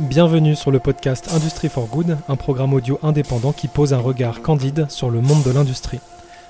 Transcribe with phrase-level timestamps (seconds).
[0.00, 4.42] Bienvenue sur le podcast Industry for Good, un programme audio indépendant qui pose un regard
[4.42, 5.98] candide sur le monde de l'industrie.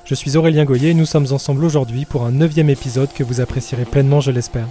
[0.04, 3.40] Je suis Aurélien Goyer et nous sommes ensemble aujourd'hui pour un neuvième épisode que vous
[3.40, 4.66] apprécierez pleinement, je l'espère.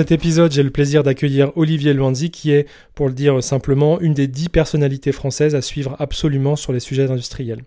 [0.00, 4.14] Cet épisode, j'ai le plaisir d'accueillir Olivier Luanzi, qui est, pour le dire simplement, une
[4.14, 7.64] des dix personnalités françaises à suivre absolument sur les sujets industriels.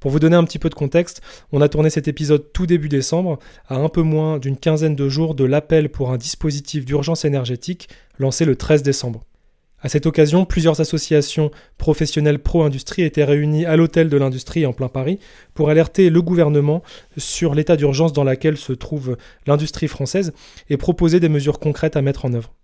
[0.00, 1.20] Pour vous donner un petit peu de contexte,
[1.52, 5.10] on a tourné cet épisode tout début décembre, à un peu moins d'une quinzaine de
[5.10, 9.20] jours de l'appel pour un dispositif d'urgence énergétique lancé le 13 décembre.
[9.84, 14.88] À cette occasion, plusieurs associations professionnelles pro-industrie étaient réunies à l'hôtel de l'industrie en plein
[14.88, 15.18] Paris
[15.52, 16.82] pour alerter le gouvernement
[17.18, 20.32] sur l'état d'urgence dans lequel se trouve l'industrie française
[20.70, 22.54] et proposer des mesures concrètes à mettre en œuvre.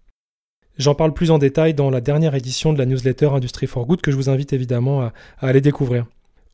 [0.78, 4.00] J'en parle plus en détail dans la dernière édition de la newsletter Industrie for Good
[4.00, 6.06] que je vous invite évidemment à, à aller découvrir.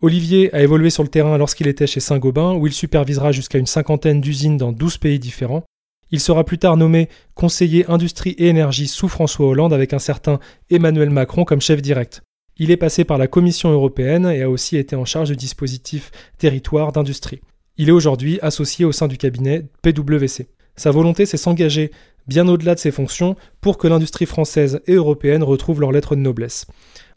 [0.02, 3.66] Olivier a évolué sur le terrain lorsqu'il était chez Saint-Gobain, où il supervisera jusqu'à une
[3.66, 5.62] cinquantaine d'usines dans 12 pays différents,
[6.10, 10.38] il sera plus tard nommé conseiller industrie et énergie sous François Hollande avec un certain
[10.70, 12.22] Emmanuel Macron comme chef direct.
[12.58, 16.10] Il est passé par la Commission européenne et a aussi été en charge du dispositif
[16.38, 17.40] territoire d'industrie.
[17.76, 20.48] Il est aujourd'hui associé au sein du cabinet PwC.
[20.76, 21.90] Sa volonté, c'est s'engager
[22.26, 26.20] bien au-delà de ses fonctions pour que l'industrie française et européenne retrouve leur lettre de
[26.20, 26.66] noblesse.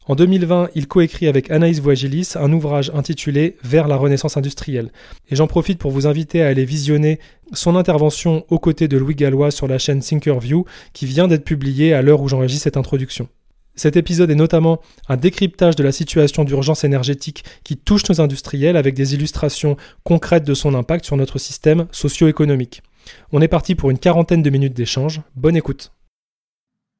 [0.10, 4.92] En 2020, il coécrit avec Anaïs Voigilis un ouvrage intitulé Vers la renaissance industrielle.
[5.30, 7.20] Et j'en profite pour vous inviter à aller visionner
[7.54, 11.94] son intervention aux côtés de Louis Gallois sur la chaîne Thinkerview qui vient d'être publiée
[11.94, 13.30] à l'heure où j'enregistre cette introduction.
[13.76, 18.78] Cet épisode est notamment un décryptage de la situation d'urgence énergétique qui touche nos industriels
[18.78, 22.82] avec des illustrations concrètes de son impact sur notre système socio-économique.
[23.32, 25.22] On est parti pour une quarantaine de minutes d'échange.
[25.36, 25.92] Bonne écoute.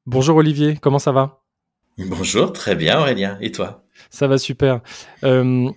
[0.06, 1.39] Bonjour Olivier, comment ça va?
[2.06, 3.36] Bonjour, très bien Aurélien.
[3.42, 3.84] Et toi?
[4.08, 4.80] Ça va super.
[5.22, 5.70] Euh,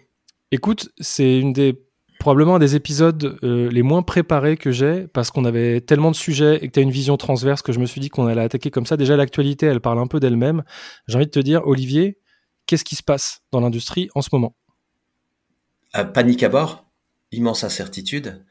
[0.51, 1.77] écoute, c'est une des
[2.19, 6.15] probablement un des épisodes euh, les moins préparés que j'ai parce qu'on avait tellement de
[6.15, 8.41] sujets et que tu as une vision transverse que je me suis dit qu'on allait
[8.41, 8.95] attaquer comme ça.
[8.95, 10.63] Déjà, l'actualité, elle parle un peu d'elle-même.
[11.07, 12.19] J'ai envie de te dire, Olivier,
[12.67, 14.55] qu'est-ce qui se passe dans l'industrie en ce moment?
[15.97, 16.89] Euh, Panique à bord,
[17.33, 18.45] immense incertitude.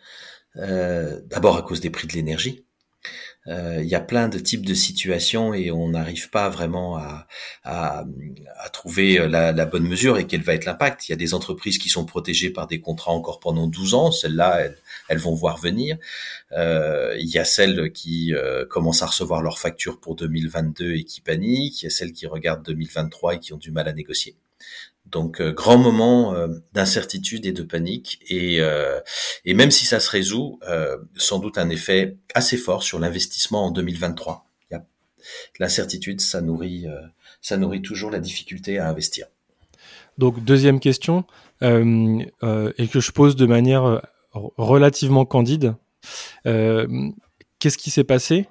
[0.54, 2.66] D'abord à cause des prix de l'énergie.
[3.48, 7.26] Euh, il y a plein de types de situations et on n'arrive pas vraiment à,
[7.64, 8.04] à,
[8.58, 11.08] à trouver la, la, bonne mesure et quel va être l'impact.
[11.08, 14.12] Il y a des entreprises qui sont protégées par des contrats encore pendant 12 ans,
[14.12, 15.96] celles-là, elles, elles, vont voir venir.
[16.52, 21.04] Euh, il y a celles qui euh, commencent à recevoir leurs factures pour 2022 et
[21.04, 23.92] qui paniquent, il y a celles qui regardent 2023 et qui ont du mal à
[23.92, 24.36] négocier.
[25.06, 28.98] Donc euh, grand moment euh, d'incertitude et de panique et, euh,
[29.44, 30.58] et même si ça se résout,
[31.16, 34.46] sans doute un effet assez fort sur l'investissement en 2023.
[35.60, 36.86] L'incertitude, ça nourrit,
[37.40, 39.26] ça nourrit toujours la difficulté à investir.
[40.18, 41.24] Donc deuxième question
[41.60, 41.68] et
[42.88, 44.02] que je pose de manière
[44.32, 45.76] relativement candide.
[46.44, 48.48] Qu'est-ce qui s'est passé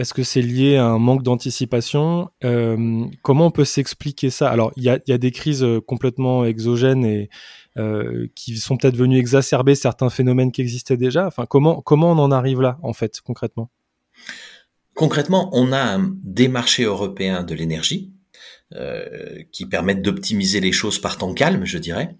[0.00, 2.30] est-ce que c'est lié à un manque d'anticipation?
[2.42, 4.48] Euh, Comment on peut s'expliquer ça?
[4.48, 7.28] Alors, il y a, des crises euh, complètement exogènes et
[7.76, 11.26] euh, qui sont peut-être venues exacerber certains phénomènes qui existaient déjà.
[11.26, 13.70] Enfin, comment comment on en arrive là, en fait, concrètement?
[14.94, 18.12] Concrètement, on a des marchés européens de l'énergie
[19.50, 22.16] qui permettent d'optimiser les choses par temps calme, je dirais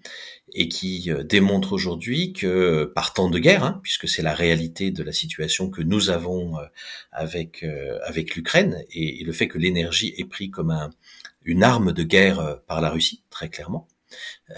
[0.53, 4.91] et qui euh, démontre aujourd'hui que par temps de guerre, hein, puisque c'est la réalité
[4.91, 6.65] de la situation que nous avons euh,
[7.11, 10.89] avec euh, avec l'Ukraine et, le fait que l'énergie est pris comme un,
[11.43, 13.87] une arme de guerre par la Russie, très clairement.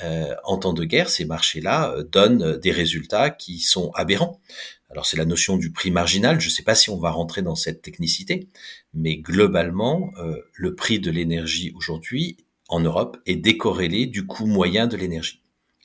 [0.04, 4.42] Euh, en temps de guerre, ces marchés-là donnent des résultats qui sont aberrants.
[4.90, 6.40] Alors c'est la notion du prix marginal.
[6.40, 8.50] Je ne sais pas si on va rentrer dans cette technicité,
[8.94, 12.38] mais globalement, euh, le prix de l'énergie aujourd'hui
[12.68, 15.43] en Europe est décorrélé du coût moyen de l'énergie.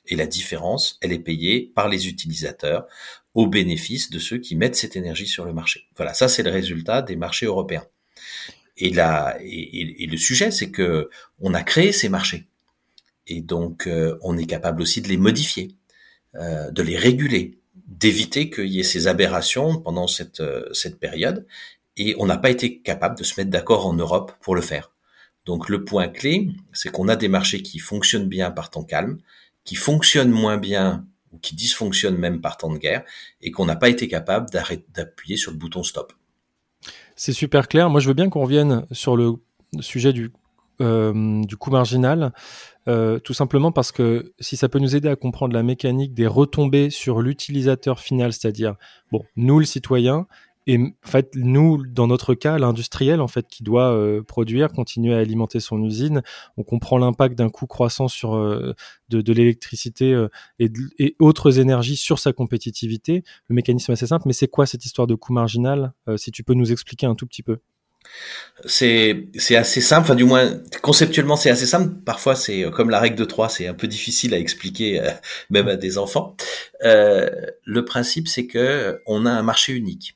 [0.09, 2.87] Et la différence, elle est payée par les utilisateurs
[3.35, 5.87] au bénéfice de ceux qui mettent cette énergie sur le marché.
[5.95, 7.85] Voilà, ça c'est le résultat des marchés européens.
[8.75, 11.09] Et, là, et, le sujet, c'est que
[11.39, 12.47] on a créé ces marchés.
[13.27, 15.75] Et donc, euh, on est capable aussi de les modifier,
[16.35, 21.45] euh, de les réguler, d'éviter qu'il y ait ces aberrations pendant cette, euh, cette période.
[21.97, 24.91] Et on n'a pas été capable de se mettre d'accord en Europe pour le faire.
[25.45, 29.19] Donc, le point clé, c'est qu'on a des marchés qui fonctionnent bien par temps calme,
[29.69, 33.03] qui fonctionnent moins bien ou qui dysfonctionnent même par temps de guerre
[33.39, 36.11] et qu'on n'a pas été capable d'appuyer sur le bouton stop.
[37.15, 37.87] C'est super clair.
[37.91, 39.33] Moi, je veux bien qu'on revienne sur le
[39.79, 40.31] sujet du,
[40.81, 42.33] euh, coût marginal,
[42.87, 46.25] euh, tout simplement parce que si ça peut nous aider à comprendre la mécanique des
[46.25, 48.73] retombées sur l'utilisateur final, c'est-à-dire
[49.11, 50.25] bon, nous le citoyen
[50.69, 55.15] et en fait, nous, dans notre cas, l'industriel en fait qui doit euh, produire, continuer
[55.15, 56.21] à alimenter son usine,
[56.57, 58.75] on comprend l'impact d'un coût croissant sur euh,
[59.09, 60.27] de, l'électricité euh,
[60.59, 63.23] et, autres énergies sur sa compétitivité.
[63.47, 66.43] Le mécanisme est assez simple, mais c'est quoi cette histoire de coût marginal Si tu
[66.43, 67.57] peux nous expliquer un tout petit peu?
[68.65, 69.25] C'est
[69.55, 71.95] assez simple, enfin du moins conceptuellement c'est assez simple.
[72.05, 75.01] Parfois c'est comme la règle de 3, c'est un peu difficile à expliquer
[75.49, 76.35] même à des enfants.
[76.83, 80.15] Le principe c'est que on a un marché unique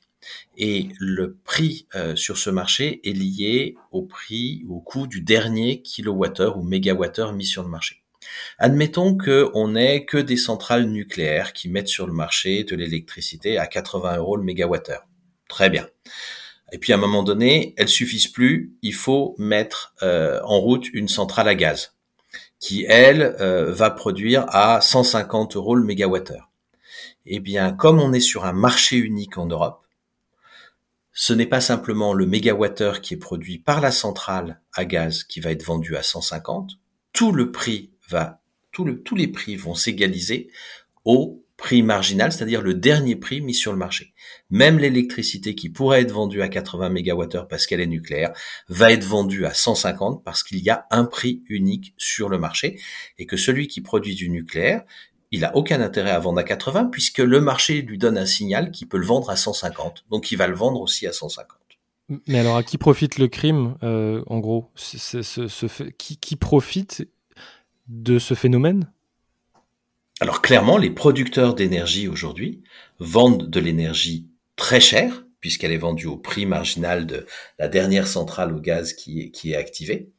[0.56, 5.20] et le prix euh, sur ce marché est lié au prix ou au coût du
[5.20, 8.02] dernier kilowattheure ou mégawattheure mis sur le marché.
[8.58, 13.66] Admettons qu'on n'ait que des centrales nucléaires qui mettent sur le marché de l'électricité à
[13.66, 15.06] 80 euros le mégawattheure.
[15.48, 15.86] Très bien.
[16.72, 18.74] Et puis à un moment donné, elles suffisent plus.
[18.82, 21.94] Il faut mettre euh, en route une centrale à gaz
[22.58, 26.50] qui, elle, euh, va produire à 150 euros le mégawattheure.
[27.26, 29.83] Eh bien, comme on est sur un marché unique en Europe,
[31.14, 35.40] ce n'est pas simplement le mégawattheure qui est produit par la centrale à gaz qui
[35.40, 36.72] va être vendu à 150.
[37.12, 40.50] Tout le prix va, tous les prix vont s'égaliser
[41.04, 44.12] au prix marginal, c'est-à-dire le dernier prix mis sur le marché.
[44.50, 48.32] Même l'électricité qui pourrait être vendue à 80 mégawattheures parce qu'elle est nucléaire
[48.68, 52.80] va être vendue à 150 parce qu'il y a un prix unique sur le marché
[53.18, 54.82] et que celui qui produit du nucléaire
[55.34, 58.70] il n'a aucun intérêt à vendre à 80 puisque le marché lui donne un signal
[58.70, 60.04] qu'il peut le vendre à 150.
[60.08, 61.58] Donc il va le vendre aussi à 150.
[62.28, 64.70] Mais alors à qui profite le crime, euh, en gros?
[65.98, 67.08] Qui, qui profite
[67.88, 68.92] de ce phénomène?
[70.20, 72.62] Alors clairement, les producteurs d'énergie aujourd'hui
[73.00, 77.26] vendent de l'énergie très chère, puisqu'elle est vendue au prix marginal de
[77.58, 80.12] la dernière centrale au gaz qui est, qui est activée.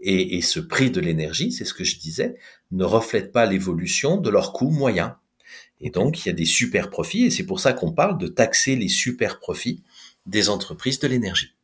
[0.00, 2.36] Et, et ce prix de l'énergie, c'est ce que je disais,
[2.70, 5.16] ne reflètent pas l'évolution de leur coût moyen.
[5.80, 8.28] Et donc, il y a des super profits, et c'est pour ça qu'on parle de
[8.28, 9.82] taxer les super profits
[10.26, 11.54] des entreprises de l'énergie.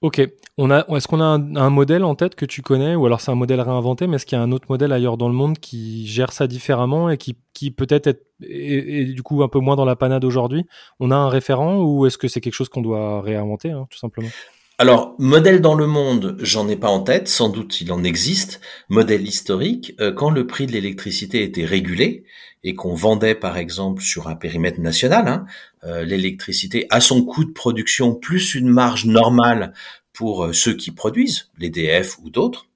[0.00, 0.20] Ok.
[0.58, 3.30] On a, est-ce qu'on a un, modèle en tête que tu connais, ou alors c'est
[3.30, 5.58] un modèle réinventé, mais est-ce qu'il y a un autre modèle ailleurs dans le monde
[5.58, 9.76] qui gère ça différemment et qui, qui peut-être est, est, du coup un peu moins
[9.76, 10.66] dans la panade aujourd'hui?
[11.00, 13.98] On a un référent ou est-ce que c'est quelque chose qu'on doit réinventer, hein, tout
[13.98, 14.28] simplement?
[14.76, 18.60] Alors, modèle dans le monde, j'en ai pas en tête, sans doute il en existe.
[18.88, 22.24] Modèle historique, euh, quand le prix de l'électricité était régulé
[22.64, 25.46] et qu'on vendait par exemple sur un périmètre national, hein,
[25.84, 29.74] euh, l'électricité à son coût de production plus une marge normale
[30.12, 32.66] pour euh, ceux qui produisent, les DF ou d'autres,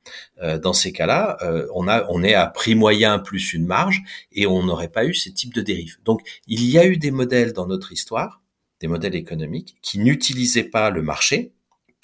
[0.63, 1.37] dans ces cas-là,
[1.75, 4.03] on, a, on est à prix moyen plus une marge
[4.33, 5.99] et on n'aurait pas eu ces types de dérives.
[6.05, 8.41] Donc, il y a eu des modèles dans notre histoire,
[8.81, 11.53] des modèles économiques, qui n'utilisaient pas le marché,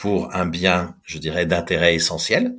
[0.04, 2.58] pour un bien, je dirais, d'intérêt essentiel,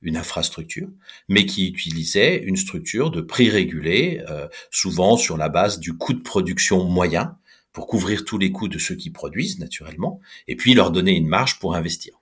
[0.00, 0.88] une infrastructure,
[1.28, 6.14] mais qui utilisait une structure de prix régulé, euh, souvent sur la base du coût
[6.14, 7.36] de production moyen,
[7.74, 11.28] pour couvrir tous les coûts de ceux qui produisent, naturellement, et puis leur donner une
[11.28, 12.14] marge pour investir.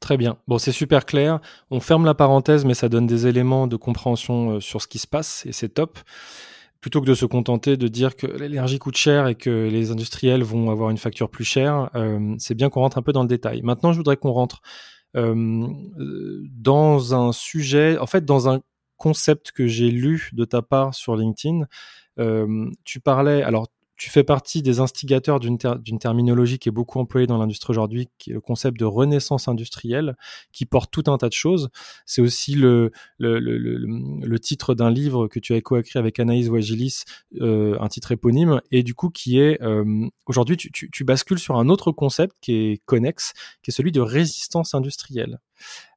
[0.00, 0.38] Très bien.
[0.48, 1.40] Bon, c'est super clair.
[1.70, 4.98] On ferme la parenthèse, mais ça donne des éléments de compréhension euh, sur ce qui
[4.98, 5.98] se passe, et c'est top
[6.86, 10.44] plutôt que de se contenter de dire que l'énergie coûte cher et que les industriels
[10.44, 13.28] vont avoir une facture plus chère, euh, c'est bien qu'on rentre un peu dans le
[13.28, 13.60] détail.
[13.62, 14.62] Maintenant, je voudrais qu'on rentre
[15.16, 15.66] euh,
[16.52, 18.60] dans un sujet, en fait, dans un
[18.98, 21.66] concept que j'ai lu de ta part sur LinkedIn.
[22.20, 23.66] Euh, tu parlais, alors
[23.96, 28.30] tu fais partie des instigateurs d'une terminologie qui est beaucoup employée dans l'industrie aujourd'hui, qui
[28.30, 30.16] est le concept de renaissance industrielle,
[30.52, 31.70] qui porte tout un tas de choses.
[32.04, 32.90] C'est aussi le,
[34.40, 37.04] titre d'un livre que tu as coécrit avec Anaïs Wagilis,
[37.40, 41.38] euh, un titre éponyme, et du coup qui est euh, aujourd'hui tu, tu, tu, bascules
[41.38, 45.40] sur un autre concept qui est connexe, qui est celui de résistance industrielle.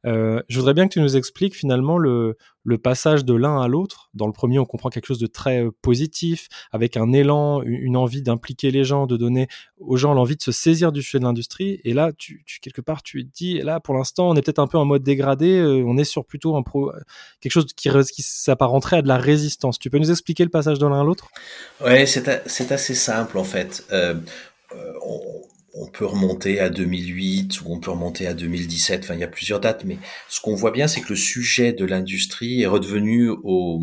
[0.06, 2.38] Euh, je voudrais bien que tu nous expliques finalement le,
[2.84, 4.10] passage de l'un à l'autre.
[4.14, 7.98] Dans le premier, on comprend quelque chose de très euh, positif, avec un élan, une
[7.98, 9.48] envie d'impliquer les gens, de donner
[9.80, 11.82] aux gens l'envie de se saisir du sujet de l'industrie.
[11.84, 14.78] Et là, tu, quelque part, tu dis, là, pour l'instant, on est peut-être un peu
[14.78, 15.58] en mode dégradé.
[15.58, 16.56] Euh, on est sur plutôt
[17.42, 19.80] quelque chose qui, qui s'apparenterait à de la résistance.
[19.80, 21.30] Tu peux nous expliquer le passage de l'un à l'autre?
[21.84, 23.84] Ouais, c'est assez simple en fait.
[25.80, 29.28] On peut remonter à 2008 ou on peut remonter à 2017, enfin il y a
[29.28, 33.30] plusieurs dates, mais ce qu'on voit bien, c'est que le sujet de l'industrie est redevenu
[33.30, 33.80] au,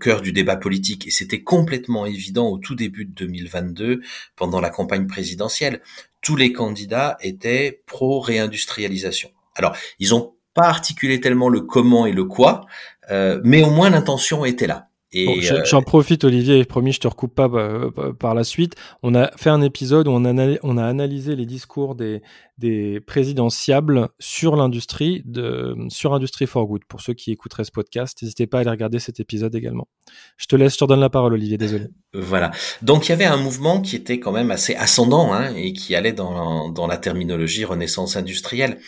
[0.00, 4.02] cœur du débat politique et c'était complètement évident au tout début de 2022
[4.36, 5.80] pendant la campagne présidentielle.
[6.20, 9.30] Tous les candidats étaient pro-réindustrialisation.
[9.56, 12.66] Alors, ils ont pas articulé tellement le comment et le quoi,
[13.10, 14.87] euh, mais au moins l'intention était là.
[15.16, 18.74] Euh, j'en profite, Olivier, promis, je te recoupe pas bah, par la suite.
[19.02, 22.20] On a fait un épisode où on a analysé les discours des,
[22.58, 26.84] des présidentiables sur l'industrie, de, sur Industry for Good.
[26.86, 29.86] Pour ceux qui écouteraient ce podcast, n'hésitez pas à aller regarder cet épisode également.
[30.36, 31.86] Je te laisse, je te redonne la parole, Olivier, désolé.
[32.14, 32.50] Voilà.
[32.82, 35.94] Donc il y avait un mouvement qui était quand même assez ascendant hein, et qui
[35.94, 38.78] allait dans, dans la terminologie renaissance industrielle.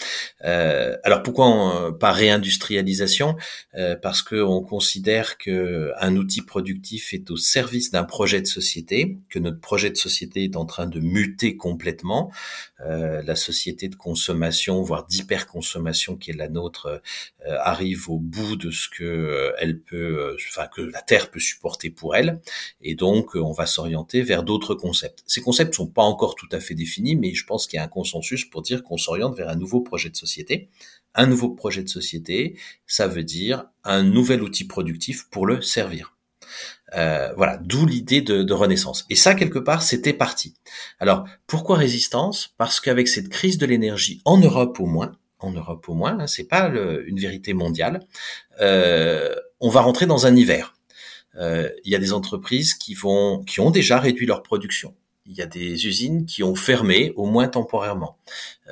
[0.45, 3.37] Euh, alors pourquoi pas réindustrialisation?
[3.75, 8.47] Euh, Parce que on considère que un outil productif est au service d'un projet de
[8.47, 12.33] société, que notre projet de société est en train de muter complètement.
[12.81, 17.03] Euh, la société de consommation, voire d'hyperconsommation qui est la nôtre,
[17.47, 21.41] euh, arrive au bout de ce que euh, elle peut, enfin que la Terre peut
[21.41, 22.41] supporter pour elle,
[22.81, 25.23] et donc on va s'orienter vers d'autres concepts.
[25.27, 27.85] Ces concepts sont pas encore tout à fait définis, mais je pense qu'il y a
[27.85, 30.69] un consensus pour dire qu'on s'oriente vers un nouveau projet de société.
[31.15, 36.15] Un nouveau projet de société, ça veut dire un nouvel outil productif pour le servir.
[36.97, 39.07] Euh, voilà, d'où l'idée de, renaissance.
[39.11, 40.55] Et ça, quelque part, c'était parti.
[40.99, 42.55] Alors, pourquoi résistance?
[42.59, 46.27] Parce qu'avec cette crise de l'énergie, en Europe au moins, en Europe au moins, hein,
[46.27, 46.69] c'est pas
[47.07, 48.01] une vérité mondiale,
[48.61, 50.75] euh, on va rentrer dans un hiver.
[51.37, 54.95] Euh, il y a des entreprises qui vont, qui ont déjà réduit leur production
[55.27, 58.17] il y a des usines qui ont fermé, au moins temporairement.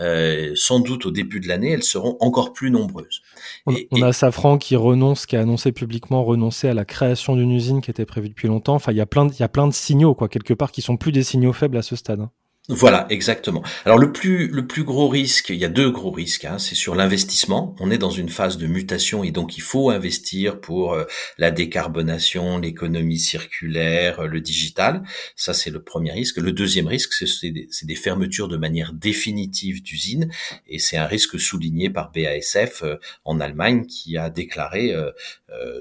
[0.00, 3.22] Euh, sans doute au début de l'année, elles seront encore plus nombreuses.
[3.66, 7.80] On, a Safran qui renonce, qui a annoncé publiquement renoncer à la création d'une usine
[7.80, 8.74] qui était prévue depuis longtemps.
[8.74, 10.72] Enfin, il y a plein de, il y a plein de signaux, quoi, quelque part,
[10.72, 12.20] qui sont plus des signaux faibles à ce stade.
[12.20, 12.30] Hein.
[12.70, 13.62] Voilà, exactement.
[13.86, 16.44] Alors le plus le plus gros risque, il y a deux gros risques.
[16.44, 17.74] Hein, c'est sur l'investissement.
[17.80, 21.06] On est dans une phase de mutation et donc il faut investir pour euh,
[21.38, 25.02] la décarbonation, l'économie circulaire, euh, le digital.
[25.34, 26.36] Ça c'est le premier risque.
[26.36, 30.30] Le deuxième risque, c'est des, fermetures de manière définitive d'usines
[30.66, 34.94] et c'est un risque souligné par BASF euh, en Allemagne qui a déclaré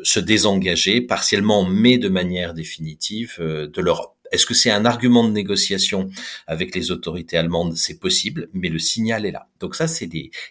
[0.03, 4.16] se désengager partiellement mais de manière définitive de l'Europe.
[4.31, 6.10] Est-ce que c'est un argument de négociation
[6.48, 7.75] avec les autorités allemandes?
[7.75, 9.48] C'est possible, mais le signal est là.
[9.60, 10.10] Donc ça, c'est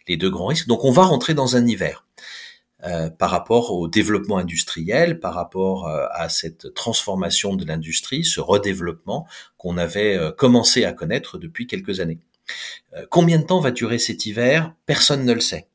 [0.08, 0.68] les, deux grands risques.
[0.68, 2.04] Donc on va rentrer dans un hiver.
[2.84, 8.38] Euh, par rapport au développement industriel, par rapport euh, à cette transformation de l'industrie, ce
[8.38, 12.18] redéveloppement qu'on avait euh, commencé à connaître depuis quelques années.
[13.10, 14.74] combien de temps va durer cet hiver?
[14.84, 15.68] Personne ne le sait.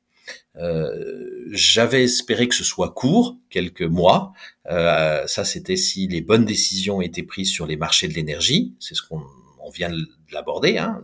[1.50, 4.34] J'avais espéré que ce soit court, quelques mois.
[4.70, 8.76] Euh, ça, c'était si les bonnes décisions étaient prises sur les marchés de l'énergie.
[8.80, 9.24] C'est ce qu'on
[9.64, 10.78] on vient de l'aborder.
[10.78, 11.02] Hein,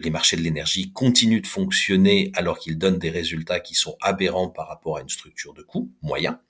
[0.00, 4.48] les marchés de l'énergie continuent de fonctionner alors qu'ils donnent des résultats qui sont aberrants
[4.48, 6.40] par rapport à une structure de coût moyen.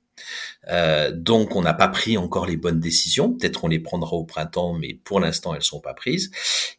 [0.69, 3.33] Euh, donc on n'a pas pris encore les bonnes décisions.
[3.33, 6.31] Peut-être on les prendra au printemps, mais pour l'instant elles sont pas prises.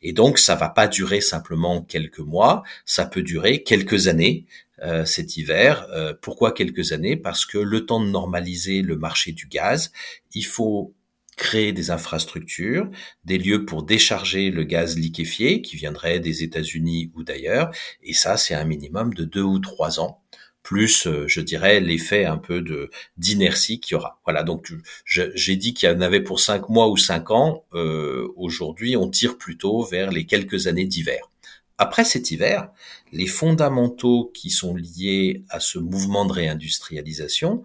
[0.01, 4.45] Et donc ça va pas durer simplement quelques mois, ça peut durer quelques années.
[4.83, 5.87] Euh, cet hiver.
[5.91, 7.15] Euh, pourquoi quelques années?
[7.15, 9.93] Parce que le temps de normaliser le marché du gaz,
[10.33, 10.93] il faut
[11.37, 12.89] créer des infrastructures,
[13.23, 17.71] des lieux pour décharger le gaz liquéfié qui viendrait des États-Unis ou d'ailleurs,
[18.03, 20.21] et ça c'est un minimum de deux ou trois ans
[20.63, 24.19] plus, euh, je dirais, l'effet un peu de d'inertie qu'il y aura.
[24.25, 24.73] Voilà, donc
[25.05, 27.65] j'ai dit qu'il y en avait pour cinq mois ou cinq ans.
[27.73, 31.29] Euh, aujourd'hui, on tire plutôt vers les quelques années d'hiver.
[31.77, 32.69] Après cet hiver,
[33.11, 37.63] les fondamentaux qui sont liés à ce mouvement de réindustrialisation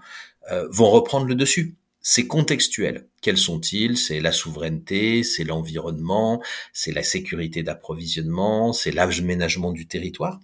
[0.51, 1.77] euh, vont reprendre le dessus
[2.11, 3.07] c'est contextuel.
[3.21, 3.99] Quels sont-ils?
[3.99, 10.41] C'est la souveraineté, c'est l'environnement, c'est la sécurité d'approvisionnement, c'est l'aménagement du territoire.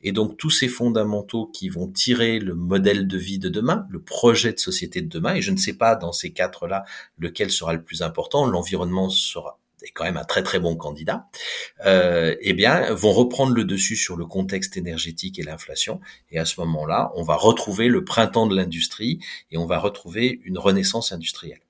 [0.00, 4.00] Et donc tous ces fondamentaux qui vont tirer le modèle de vie de demain, le
[4.00, 6.84] projet de société de demain, et je ne sais pas dans ces quatre-là
[7.18, 11.28] lequel sera le plus important, l'environnement sera est quand même un très très bon candidat,
[11.84, 16.00] euh, eh bien, vont reprendre le dessus sur le contexte énergétique et l'inflation.
[16.30, 19.18] Et à ce moment-là, on va retrouver le printemps de l'industrie
[19.50, 21.60] et on va retrouver une renaissance industrielle.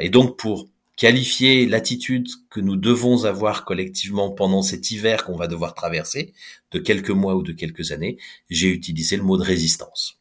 [0.00, 5.46] Et donc, pour qualifier l'attitude que nous devons avoir collectivement pendant cet hiver qu'on va
[5.46, 6.32] devoir traverser,
[6.70, 8.18] de quelques mois ou de quelques années,
[8.50, 10.20] j'ai utilisé le mot de résistance.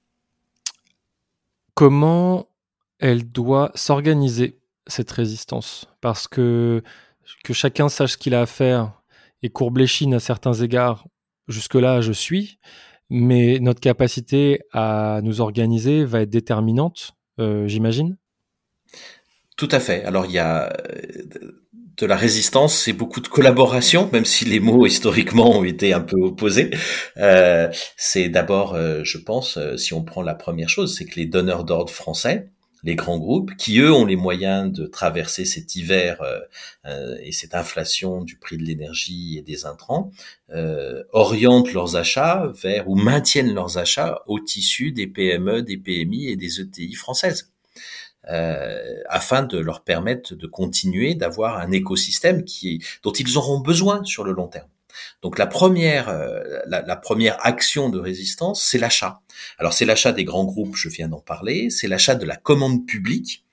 [1.74, 2.48] Comment
[3.00, 4.58] elle doit s'organiser,
[4.88, 5.88] cette résistance?
[6.02, 6.84] Parce que
[7.44, 9.02] que chacun sache ce qu'il a à faire
[9.44, 11.08] et courbe les à certains égards,
[11.48, 12.60] jusque-là, je suis.
[13.10, 18.18] Mais notre capacité à nous organiser va être déterminante, euh, j'imagine
[19.58, 20.04] Tout à fait.
[20.06, 21.52] Alors, il y a euh,
[21.98, 26.00] de la résistance, c'est beaucoup de collaboration, même si les mots historiquement ont été un
[26.00, 26.72] peu opposés.
[27.18, 31.66] Euh, c'est d'abord, je pense, si on prend la première chose, c'est que les donneurs
[31.66, 32.50] d'ordre français,
[32.84, 36.40] les grands groupes, qui eux ont les moyens de traverser cet hiver euh,
[36.86, 40.12] euh, et cette inflation du prix de l'énergie et des intrants,
[40.54, 46.30] euh, orientent leurs achats vers ou maintiennent leurs achats au tissu des PME, des PMI
[46.30, 47.50] et des ETI françaises.
[49.10, 54.24] afin de leur permettre de continuer d'avoir un écosystème qui, dont ils auront besoin sur
[54.24, 54.70] le long terme.
[55.22, 59.22] Donc la première, euh, la, première action de résistance, c'est l'achat.
[59.58, 62.86] Alors c'est l'achat des grands groupes, je viens d'en parler, c'est l'achat de la commande
[62.86, 63.46] publique.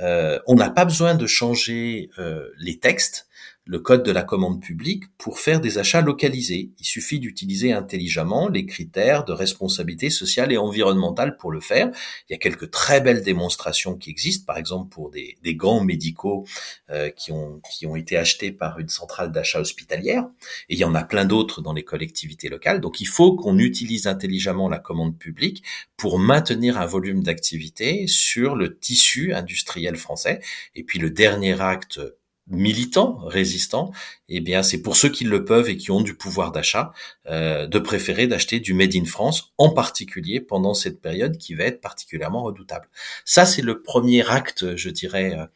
[0.00, 3.28] Euh, on n'a pas besoin de changer euh, les textes,
[3.66, 6.70] le code de la commande publique pour faire des achats localisés.
[6.78, 11.90] Il suffit d'utiliser intelligemment les critères de responsabilité sociale et environnementale pour le faire.
[12.28, 15.82] Il y a quelques très belles démonstrations qui existent, par exemple pour des, des gants
[15.82, 16.46] médicaux
[16.90, 20.24] euh, qui, ont, qui ont été achetés par une centrale d'achat hospitalière,
[20.68, 22.80] et il y en a plein d'autres dans les collectivités locales.
[22.80, 25.62] Donc il faut qu'on utilise intelligemment la commande publique
[25.96, 30.40] pour maintenir un volume d'activité sur le tissu industriel français.
[30.74, 32.00] Et puis le dernier acte
[32.46, 33.92] militants, résistants,
[34.28, 36.92] eh bien c'est pour ceux qui le peuvent et qui ont du pouvoir d'achat
[37.26, 41.64] euh, de préférer d'acheter du made in France, en particulier pendant cette période qui va
[41.64, 42.88] être particulièrement redoutable.
[43.24, 45.46] Ça c'est le premier acte, je dirais, euh,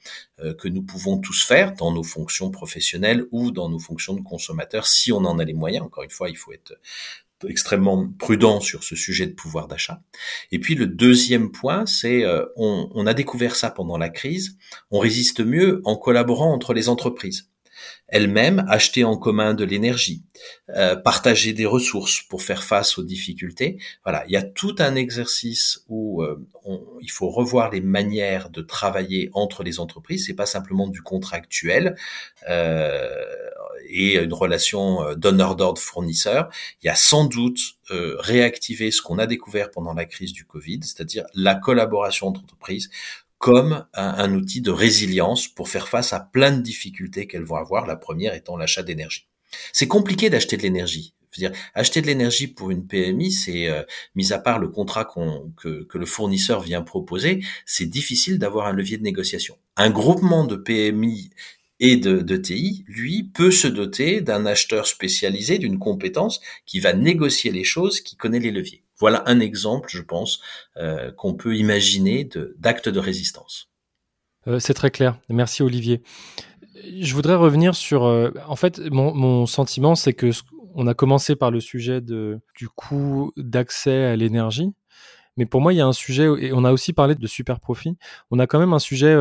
[0.40, 4.22] euh, que nous pouvons tous faire dans nos fonctions professionnelles ou dans nos fonctions de
[4.22, 5.84] consommateurs, si on en a les moyens.
[5.84, 6.74] Encore une fois, il faut être
[7.48, 10.02] extrêmement prudent sur ce sujet de pouvoir d'achat.
[10.50, 14.56] Et puis le deuxième point, c'est euh, on, on, a découvert ça pendant la crise,
[14.90, 17.48] on résiste mieux en collaborant entre les entreprises
[18.08, 20.22] elles-mêmes acheter en commun de l'énergie,
[20.70, 23.78] euh, partager des ressources pour faire face aux difficultés.
[24.04, 26.46] Voilà, il y a tout un exercice où euh,
[27.00, 30.26] il faut revoir les manières de travailler entre les entreprises.
[30.26, 31.96] C'est pas simplement du contractuel
[32.48, 33.24] euh,
[33.88, 36.48] et une relation euh, donneur d'ordre fournisseur.
[36.82, 37.58] Il y a sans doute
[37.90, 42.40] euh, réactiver ce qu'on a découvert pendant la crise du Covid, c'est-à-dire la collaboration entre
[42.40, 42.90] entreprises
[43.38, 47.86] comme un, outil de résilience pour faire face à plein de difficultés qu'elles vont avoir,
[47.86, 49.28] la première étant l'achat d'énergie.
[49.72, 51.14] C'est compliqué d'acheter de l'énergie.
[51.36, 53.84] dire, acheter de l'énergie pour une PMI, c'est, euh,
[54.16, 55.04] mis à part le contrat
[55.56, 59.56] que, le fournisseur vient proposer, c'est difficile d'avoir un levier de négociation.
[59.76, 61.30] Un groupement de PMI
[61.78, 66.92] et de, de, TI, lui, peut se doter d'un acheteur spécialisé, d'une compétence qui va
[66.92, 68.82] négocier les choses, qui connaît les leviers.
[69.00, 70.40] Voilà un exemple, je pense,
[70.76, 72.28] euh, qu'on peut imaginer
[72.58, 73.68] d'actes de, résistance.
[74.46, 75.18] Euh, c'est très clair.
[75.28, 76.02] Merci Olivier.
[77.00, 78.04] Je voudrais revenir sur.
[78.04, 80.30] Euh, en fait, mon, sentiment, c'est que
[80.74, 84.72] on a commencé par le sujet du coût d'accès à l'énergie.
[85.36, 87.60] Mais pour moi, il y a un sujet, et on a aussi parlé de super
[87.60, 87.96] profit.
[88.30, 89.16] On a quand même un sujet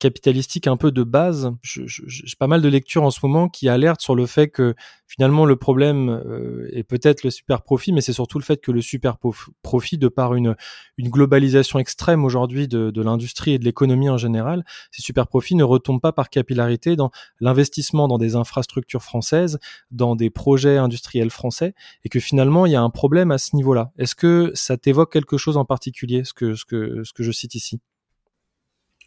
[0.00, 1.52] capitalistique un peu de base.
[1.62, 4.74] J'ai pas mal de lectures en ce moment qui alertent sur le fait que
[5.06, 8.72] finalement le problème euh, est peut-être le super profit, mais c'est surtout le fait que
[8.72, 9.18] le super
[9.62, 10.56] profit, de par une,
[10.96, 15.54] une globalisation extrême aujourd'hui de, de l'industrie et de l'économie en général, ces super profits
[15.54, 17.10] ne retombent pas par capillarité dans
[17.40, 19.58] l'investissement dans des infrastructures françaises,
[19.90, 23.54] dans des projets industriels français, et que finalement il y a un problème à ce
[23.54, 23.92] niveau-là.
[23.98, 27.32] Est-ce que ça t'évoque quelque chose en particulier, ce que, ce que, ce que je
[27.32, 27.80] cite ici?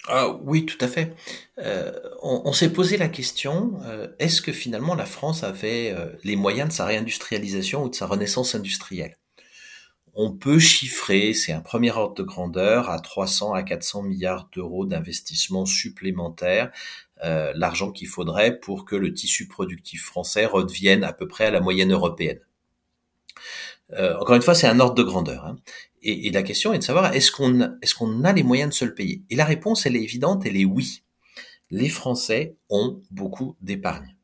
[0.10, 1.16] Ah, oui, tout à fait.
[1.60, 6.36] Euh, on, s'est posé la question, euh, est-ce que finalement la France avait euh, les
[6.36, 9.18] moyens de sa réindustrialisation ou de sa renaissance industrielle?
[10.14, 14.86] On peut chiffrer, c'est un premier ordre de grandeur, à 300 à 400 milliards d'euros
[14.86, 16.72] d'investissement supplémentaires,
[17.24, 21.62] l'argent qu'il faudrait pour que le tissu productif français redevienne à peu près à la
[21.62, 22.40] moyenne européenne.
[24.20, 25.46] Encore une fois, c'est un ordre de grandeur.
[25.46, 25.58] Hein
[26.04, 28.86] et, la question est de savoir est-ce qu'on est-ce qu'on a les moyens de se
[28.86, 29.24] le payer?
[29.30, 31.04] Et la réponse, elle est évidente, elle est oui.
[31.72, 34.16] Les Français ont beaucoup d'épargne.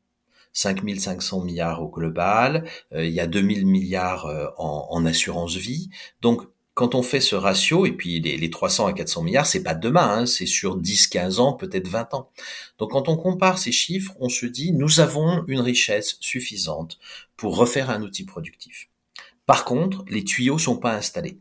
[0.52, 5.90] 5500 milliards au global, euh, il y a 2000 milliards euh, en, assurance vie.
[6.22, 6.42] Donc,
[6.74, 10.20] quand on fait ce ratio, et puis les, 300 à 400 milliards, c'est pas demain,
[10.20, 12.30] hein, c'est sur 10, 15 ans, peut-être 20 ans.
[12.78, 16.98] Donc quand on compare ces chiffres, on se dit, nous avons une richesse suffisante
[17.36, 18.89] pour refaire un outil productif.
[19.50, 21.40] Par contre, les tuyaux sont pas installés.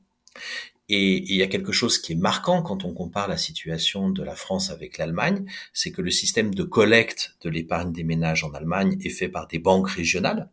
[0.88, 4.24] Et il y a quelque chose qui est marquant quand on compare la situation de
[4.24, 8.52] la France avec l'Allemagne, c'est que le système de collecte de l'épargne des ménages en
[8.56, 10.50] Allemagne est fait par des banques régionales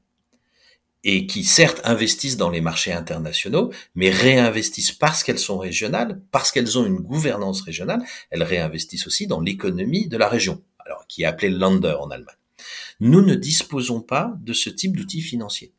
[1.02, 6.52] et qui certes investissent dans les marchés internationaux, mais réinvestissent parce qu'elles sont régionales, parce
[6.52, 11.22] qu'elles ont une gouvernance régionale, elles réinvestissent aussi dans l'économie de la région, alors qui
[11.22, 12.36] est appelée Länder en Allemagne.
[13.00, 15.72] Nous ne disposons pas de ce type d'outils financiers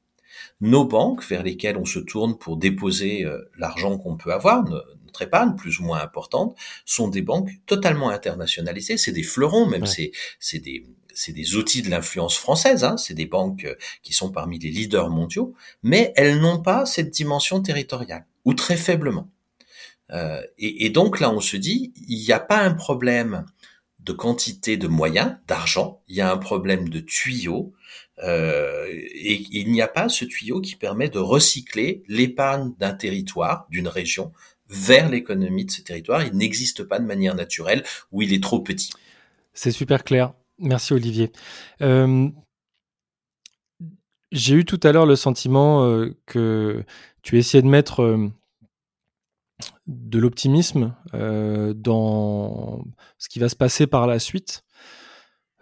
[0.61, 5.21] nos banques vers lesquelles on se tourne pour déposer euh, l'argent qu'on peut avoir, notre
[5.21, 8.97] épargne plus ou moins importante, sont des banques totalement internationalisées.
[8.97, 10.85] C'est des fleurons, même c'est c'est des
[11.17, 12.95] c'est des outils de l'influence française, hein.
[12.95, 17.09] c'est des banques euh, qui sont parmi les leaders mondiaux, mais elles n'ont pas cette
[17.09, 19.27] dimension territoriale, ou très faiblement.
[20.11, 23.45] Euh, et, et, donc là, on se dit, il n'y a pas un problème
[23.99, 27.73] de quantité de moyens, d'argent, il y a un problème de tuyaux,
[28.23, 33.67] euh, et il n'y a pas ce tuyau qui permet de recycler l'épargne d'un territoire,
[33.69, 34.31] d'une région,
[34.69, 36.23] vers l'économie de ce territoire.
[36.23, 38.91] Il n'existe pas de manière naturelle où il est trop petit.
[39.53, 40.33] C'est super clair.
[40.59, 41.31] Merci Olivier.
[41.81, 42.29] Euh,
[44.31, 46.83] J'ai eu tout à l'heure le sentiment que
[47.21, 48.29] tu essayais de mettre
[49.85, 52.83] de l'optimisme dans
[53.17, 54.63] ce qui va se passer par la suite.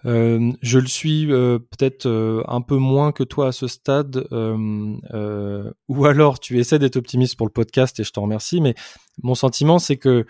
[0.06, 2.08] Je le suis peut-être
[2.48, 7.48] un peu moins que toi à ce stade, ou alors tu essaies d'être optimiste pour
[7.48, 8.76] le podcast et je t'en remercie, mais
[9.24, 10.26] mon sentiment c'est que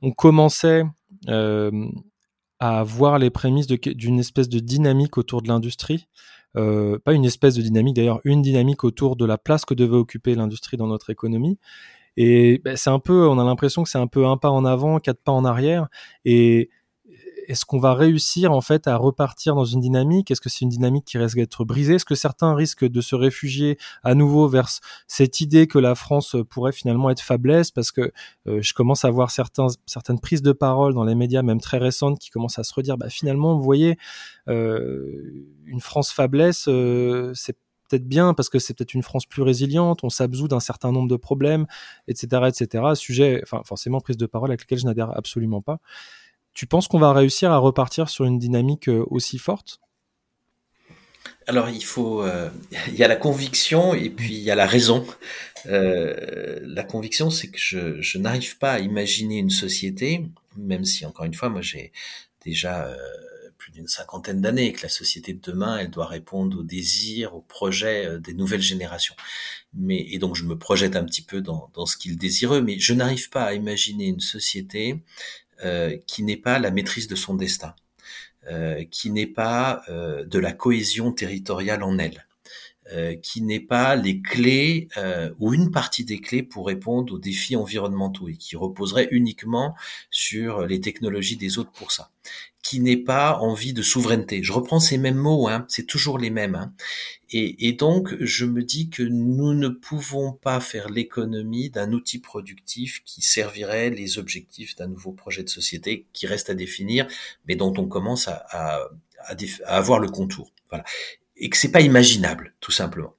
[0.00, 0.84] on commençait
[1.28, 6.08] à voir les prémices d'une espèce de dynamique autour de l'industrie
[6.56, 9.96] euh, pas une espèce de dynamique, d'ailleurs une dynamique autour de la place que devait
[9.96, 11.58] occuper l'industrie dans notre économie.
[12.16, 14.64] Et ben, c'est un peu, on a l'impression que c'est un peu un pas en
[14.66, 15.88] avant, quatre pas en arrière.
[16.26, 16.70] Et
[17.48, 20.30] est-ce qu'on va réussir en fait à repartir dans une dynamique?
[20.30, 21.94] Est-ce que c'est une dynamique qui risque d'être brisée?
[21.94, 24.68] Est-ce que certains risquent de se réfugier à nouveau vers
[25.06, 27.70] cette idée que la France pourrait finalement être faiblesse?
[27.70, 28.12] Parce que
[28.46, 31.78] euh, je commence à voir certains, certaines prises de parole dans les médias, même très
[31.78, 33.98] récentes, qui commencent à se redire bah, finalement, vous voyez,
[34.48, 37.56] euh, une France faiblesse, euh, c'est
[37.88, 41.08] peut-être bien parce que c'est peut-être une France plus résiliente, on s'absout d'un certain nombre
[41.08, 41.66] de problèmes,
[42.08, 42.84] etc., etc.
[42.94, 45.78] Sujet, enfin forcément prise de parole avec lequel je n'adhère absolument pas.
[46.54, 49.80] Tu penses qu'on va réussir à repartir sur une dynamique euh, aussi forte?
[51.46, 52.50] Alors il faut, euh,
[52.88, 55.06] il y a la conviction et puis il y a la raison.
[55.66, 61.24] Euh, la conviction, c'est que je, n'arrive pas à imaginer une société, même si encore
[61.24, 61.92] une fois, moi j'ai
[62.44, 62.94] déjà
[63.56, 67.36] plus d'une cinquantaine d'années et que la société de demain, elle doit répondre aux désirs,
[67.36, 69.14] aux projets des nouvelles générations.
[69.72, 72.80] Mais et donc je me projette un petit peu dans, dans ce qu'ils désirent, mais
[72.80, 75.00] je n'arrive pas à imaginer une société
[75.64, 77.74] euh, qui n'est pas la maîtrise de son destin,
[78.50, 82.26] euh, qui n'est pas euh, de la cohésion territoriale en elle.
[83.22, 84.88] qui n'est pas les clés
[85.38, 89.74] ou une partie des clés pour répondre aux défis environnementaux et qui reposerait uniquement
[90.10, 92.10] sur les technologies des autres pour ça
[92.62, 94.42] qui n'est pas envie de souveraineté.
[94.42, 96.54] Je reprends ces mêmes mots, hein, c'est toujours les mêmes.
[96.54, 96.72] Hein.
[97.30, 102.20] Et, et, donc, je me dis que nous ne pouvons pas faire l'économie d'un outil
[102.20, 107.06] productif qui servirait les objectifs d'un nouveau projet de société qui reste à définir,
[107.48, 108.76] mais dont on commence à, à,
[109.18, 109.34] à,
[109.66, 110.52] à avoir le contour.
[110.70, 110.84] Voilà.
[111.36, 113.16] Et que c'est pas imaginable, tout simplement.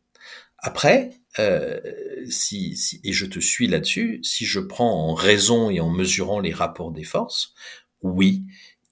[0.59, 1.81] Après, euh,
[2.29, 6.39] si, si, et je te suis là-dessus, si je prends en raison et en mesurant
[6.39, 7.53] les rapports des forces,
[8.01, 8.43] oui,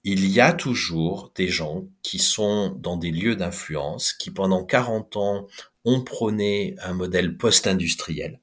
[0.04, 5.16] il y a toujours des gens qui sont dans des lieux d'influence, qui pendant 40
[5.16, 5.46] ans
[5.84, 8.40] ont prôné un modèle post-industriel,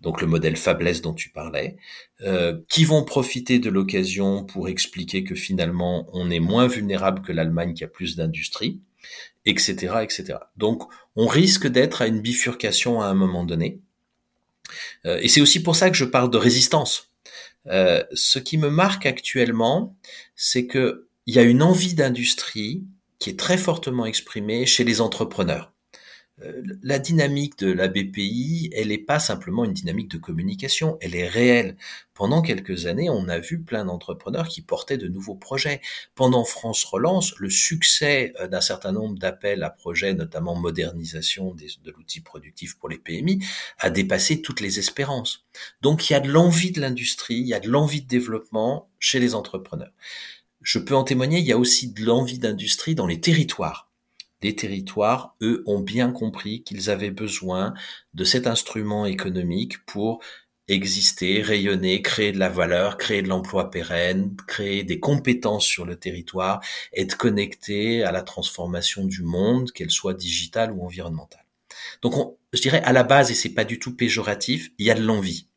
[0.00, 1.76] donc le modèle faiblesse dont tu parlais,
[2.22, 7.32] euh, qui vont profiter de l'occasion pour expliquer que finalement on est moins vulnérable que
[7.32, 8.80] l'Allemagne qui a plus d'industrie,
[9.46, 10.38] etc., etc.
[10.56, 10.82] Donc
[11.14, 13.80] on risque d'être à une bifurcation à un moment donné.
[15.06, 17.10] Euh, et c'est aussi pour ça que je parle de résistance.
[17.68, 19.96] Euh, ce qui me marque actuellement,
[20.34, 22.84] c'est que il y a une envie d'industrie
[23.18, 25.72] qui est très fortement exprimée chez les entrepreneurs.
[26.42, 31.14] Euh, la dynamique de la BPI, elle n'est pas simplement une dynamique de communication, elle
[31.14, 31.76] est réelle.
[32.12, 35.80] Pendant quelques années, on a vu plein d'entrepreneurs qui portaient de nouveaux projets.
[36.14, 41.90] Pendant France Relance, le succès euh, d'un certain nombre d'appels à projets, notamment modernisation de
[41.90, 43.42] l'outil productif pour les PMI,
[43.78, 45.46] a dépassé toutes les espérances.
[45.80, 48.90] Donc il y a de l'envie de l'industrie, il y a de l'envie de développement
[48.98, 49.92] chez les entrepreneurs.
[50.60, 53.85] Je peux en témoigner, il y a aussi de l'envie d'industrie dans les territoires
[54.42, 57.74] les territoires, eux, ont bien compris qu'ils avaient besoin
[58.14, 60.20] de cet instrument économique pour
[60.68, 65.96] exister, rayonner, créer de la valeur, créer de l'emploi pérenne, créer des compétences sur le
[65.96, 66.60] territoire,
[66.92, 71.44] être connecté à la transformation du monde, qu'elle soit digitale ou environnementale.
[72.02, 74.94] Donc, je dirais à la base, et c'est pas du tout péjoratif, il y a
[74.94, 75.48] de l'envie.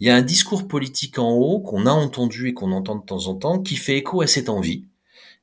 [0.00, 3.04] Il y a un discours politique en haut qu'on a entendu et qu'on entend de
[3.04, 4.86] temps en temps qui fait écho à cette envie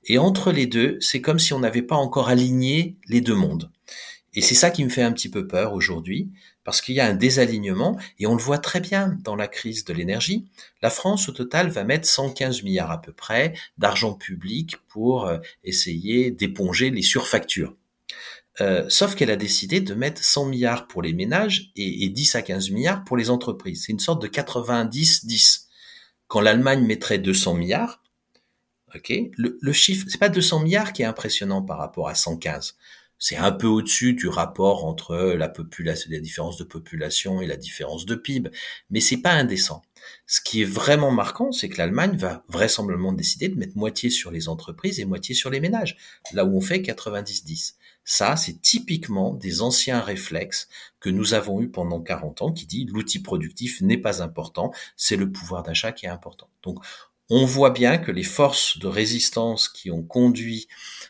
[0.05, 3.71] et entre les deux, c'est comme si on n'avait pas encore aligné les deux mondes.
[4.35, 6.29] Et c'est ça qui me fait un petit peu peur aujourd'hui,
[6.63, 9.85] parce qu'il y a un désalignement, et on le voit très bien dans la crise
[9.85, 10.45] de l'énergie.
[10.81, 15.37] La France, au total, va mettre 115 milliards à peu près d'argent public pour euh,
[15.63, 17.75] essayer d'éponger les surfactures.
[18.61, 22.35] Euh, sauf qu'elle a décidé de mettre 100 milliards pour les ménages et, et 10
[22.35, 23.83] à 15 milliards pour les entreprises.
[23.85, 25.67] C'est une sorte de 90-10.
[26.27, 28.01] Quand l'Allemagne mettrait 200 milliards,
[29.38, 32.75] le, le chiffre, c'est pas 200 milliards qui est impressionnant par rapport à 115.
[33.17, 37.55] C'est un peu au-dessus du rapport entre la population, la différence de population et la
[37.55, 38.49] différence de PIB,
[38.89, 39.81] mais c'est pas indécent.
[40.27, 44.31] Ce qui est vraiment marquant, c'est que l'Allemagne va vraisemblablement décider de mettre moitié sur
[44.31, 45.97] les entreprises et moitié sur les ménages,
[46.34, 47.75] là où on fait 90-10.
[48.03, 50.67] Ça, c'est typiquement des anciens réflexes
[50.99, 55.15] que nous avons eus pendant 40 ans qui dit l'outil productif n'est pas important, c'est
[55.15, 56.49] le pouvoir d'achat qui est important.
[56.62, 56.86] Donc,
[57.29, 60.67] on voit bien que les forces de résistance qui ont conduit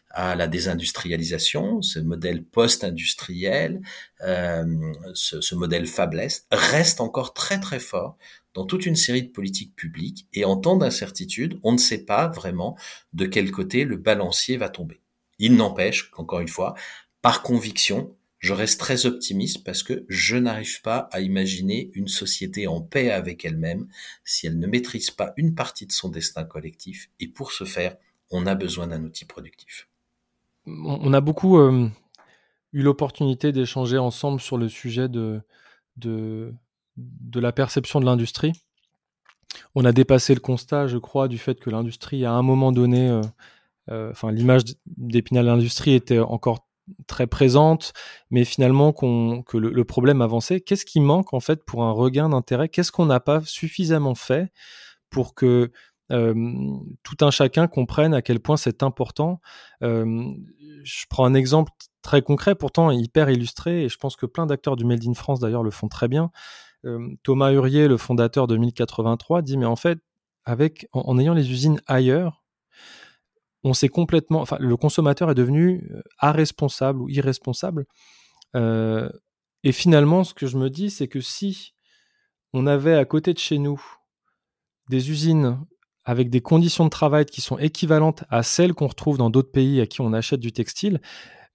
[0.10, 3.82] à la désindustrialisation, ce modèle post-industriel,
[4.22, 4.66] euh,
[5.14, 8.18] ce, modèle faiblesse, reste encore très très fort
[8.54, 10.26] dans toute une série de politiques publiques.
[10.32, 12.78] Et en temps d'incertitude, on ne sait pas vraiment
[13.12, 15.02] de quel côté le balancier va tomber.
[15.38, 16.76] Il n'empêche qu'encore une fois,
[17.22, 22.68] par conviction, je reste très optimiste parce que je n'arrive pas à imaginer une société
[22.68, 23.88] en paix avec elle-même
[24.24, 27.10] si elle ne maîtrise pas une partie de son destin collectif.
[27.20, 27.96] Et pour ce faire,
[28.32, 29.88] on a besoin d'un outil productif.
[30.68, 31.90] On a beaucoup euh,
[32.74, 35.42] eu l'opportunité d'échanger ensemble sur le sujet de,
[35.98, 36.54] de,
[37.36, 38.54] la perception de l'industrie.
[39.76, 43.10] On a dépassé le constat, je crois, du fait que l'industrie, à un moment donné,
[43.10, 43.22] euh,
[43.92, 46.65] euh, enfin l'image d'Épinal l'industrie était encore
[47.08, 47.94] très présente,
[48.30, 50.62] mais finalement que le, problème avançait.
[50.62, 52.70] Qu'est-ce qui manque en fait pour un regain d'intérêt?
[52.70, 54.52] Qu'est-ce qu'on n'a pas suffisamment fait
[55.10, 55.72] pour que
[56.10, 59.42] tout un chacun comprenne à quel point c'est important?
[59.82, 61.72] Je prends un exemple
[62.02, 65.40] très concret, pourtant hyper illustré, et je pense que plein d'acteurs du Made in France
[65.40, 66.32] d'ailleurs le font très bien.
[67.24, 70.00] Thomas Hurier, le fondateur de 1083, dit mais en fait,
[70.46, 72.45] avec en ayant les usines ailleurs,
[73.66, 75.90] on s'est complètement, enfin, le consommateur est devenu
[76.22, 77.86] irresponsable euh, ou irresponsable.
[78.56, 79.10] Euh,
[79.64, 81.74] et finalement, ce que je me dis, c'est que si
[82.54, 83.84] on avait à côté de chez nous
[84.90, 85.60] des usines
[86.04, 89.82] avec des conditions de travail qui sont équivalentes à celles qu'on retrouve dans d'autres pays
[89.82, 91.02] à qui on achète du textile,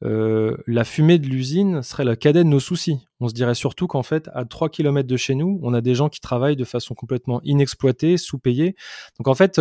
[0.03, 3.07] euh, la fumée de l'usine serait la cadet de nos soucis.
[3.21, 5.95] On se dirait surtout qu'en fait, à 3 km de chez nous, on a des
[5.95, 8.75] gens qui travaillent de façon complètement inexploitée, sous-payée.
[9.19, 9.61] Donc en fait,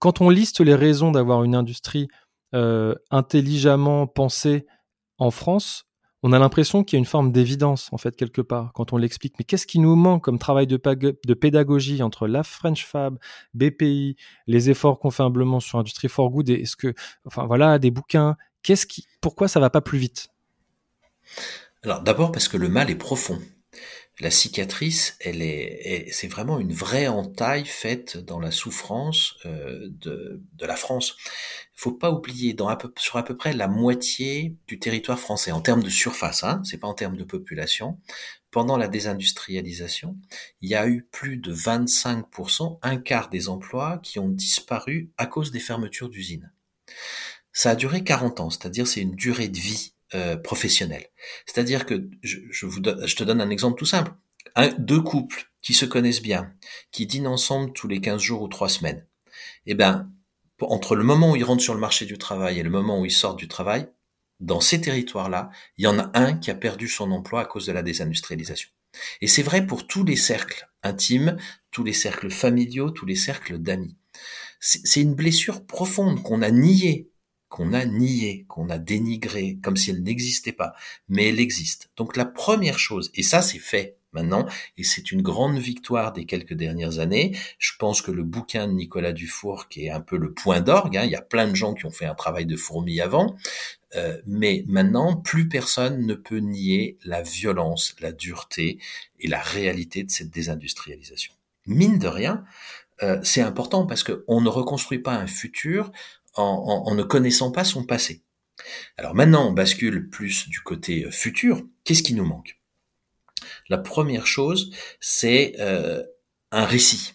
[0.00, 2.08] quand on liste les raisons d'avoir une industrie
[2.54, 4.66] euh, intelligemment pensée
[5.18, 5.86] en France,
[6.26, 8.96] on a l'impression qu'il y a une forme d'évidence, en fait, quelque part, quand on
[8.96, 9.34] l'explique.
[9.38, 13.18] Mais qu'est-ce qui nous manque comme travail de, de, pédagogie entre la French Fab,
[13.52, 16.94] BPI, les efforts qu'on fait humblement sur Industrie for Good, est-ce que,
[17.26, 20.28] enfin voilà, des bouquins, qu'est-ce qui, pourquoi ça va pas plus vite?
[21.82, 23.38] Alors d'abord parce que le mal est profond
[24.20, 30.40] la cicatrice, elle est, c'est vraiment une vraie entaille faite dans la souffrance euh, de,
[30.52, 31.16] de, la France.
[31.74, 35.60] Il faut pas oublier, dans sur à peu près la moitié du territoire français, en
[35.60, 37.98] termes de surface, hein, c'est pas en termes de population,
[38.52, 40.16] pendant la désindustrialisation,
[40.60, 45.26] il y a eu plus de 25%, un quart des emplois qui ont disparu à
[45.26, 46.52] cause des fermetures d'usines.
[47.52, 51.06] Ça a duré 40 ans, c'est-à-dire c'est une durée de vie euh, professionnel.
[51.46, 54.12] C'est-à-dire que je, je, vous je te donne un exemple tout simple.
[54.54, 56.52] Un, deux couples qui se connaissent bien,
[56.92, 59.06] qui dînent ensemble tous les 15 jours ou 3 semaines.
[59.66, 60.10] Eh ben,
[60.60, 63.04] entre le moment où ils rentrent sur le marché du travail et le moment où
[63.04, 63.88] ils sortent du travail,
[64.40, 67.66] dans ces territoires-là, il y en a un qui a perdu son emploi à cause
[67.66, 68.70] de la désindustrialisation.
[69.20, 71.36] Et c'est vrai pour tous les cercles intimes,
[71.70, 73.96] tous les cercles familiaux, tous les cercles d'amis.
[74.60, 77.10] C'est une blessure profonde qu'on a niée
[77.54, 80.74] qu'on a nié, qu'on a dénigré, comme si elle n'existait pas,
[81.08, 81.88] mais elle existe.
[81.96, 84.44] Donc la première chose, et ça c'est fait maintenant,
[84.76, 88.72] et c'est une grande victoire des quelques dernières années, je pense que le bouquin de
[88.72, 91.54] Nicolas Dufour, qui est un peu le point d'orgue, hein, il y a plein de
[91.54, 93.36] gens qui ont fait un travail de fourmi avant,
[93.94, 98.80] euh, mais maintenant, plus personne ne peut nier la violence, la dureté
[99.20, 101.32] et la réalité de cette désindustrialisation.
[101.66, 102.42] Mine de rien,
[103.04, 105.92] euh, c'est important parce qu'on ne reconstruit pas un futur
[106.34, 108.22] en, ne connaissant pas son passé.
[108.96, 111.62] Alors maintenant, on bascule plus du côté euh, futur.
[111.84, 112.60] Qu'est-ce qui nous manque?
[113.68, 114.70] La première chose,
[115.00, 116.02] c'est euh,
[116.50, 117.14] un récit.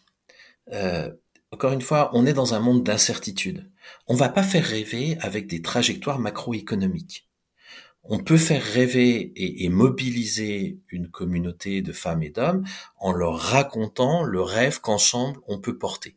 [0.73, 1.11] Euh,
[1.51, 3.71] encore une fois, on est dans un monde d'incertitude.
[4.07, 7.27] On va pas faire rêver avec des trajectoires macroéconomiques.
[8.03, 12.65] On peut faire rêver et, mobiliser une communauté de femmes et d'hommes
[12.97, 16.15] en leur racontant le rêve qu'ensemble on peut porter.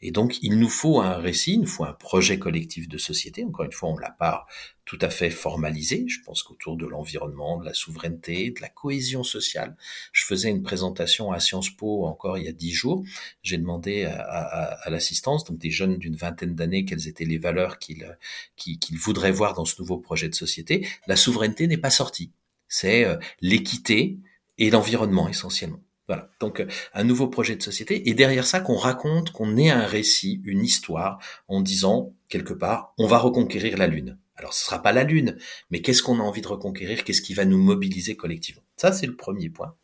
[0.00, 3.44] Et donc, il nous faut un récit, il nous faut un projet collectif de société.
[3.44, 4.46] Encore une fois, on l'a pas
[4.84, 6.04] tout à fait formalisé.
[6.06, 9.76] Je pense qu'autour de l'environnement, de la souveraineté, de la cohésion sociale.
[10.12, 13.04] Je faisais une présentation à Sciences Po encore il y a dix jours.
[13.42, 18.16] J'ai demandé à, l'assistance, donc des jeunes d'une vingtaine d'années, quelles étaient les valeurs qu'ils
[18.56, 20.88] qu'ils voudraient voir dans ce nouveau projet de société.
[21.06, 22.32] La souveraineté n'est pas sortie.
[22.68, 24.18] C'est euh, l'équité
[24.58, 25.80] et l'environnement essentiellement.
[26.08, 26.30] Voilà.
[26.40, 28.08] Donc, euh, un nouveau projet de société.
[28.08, 32.94] Et derrière ça, qu'on raconte, qu'on ait un récit, une histoire, en disant, quelque part,
[32.96, 34.18] on va reconquérir la Lune.
[34.34, 35.36] Alors, ce sera pas la Lune,
[35.70, 37.04] mais qu'est-ce qu'on a envie de reconquérir?
[37.04, 38.62] Qu'est-ce qui va nous mobiliser collectivement?
[38.76, 39.74] Ça, c'est le premier point.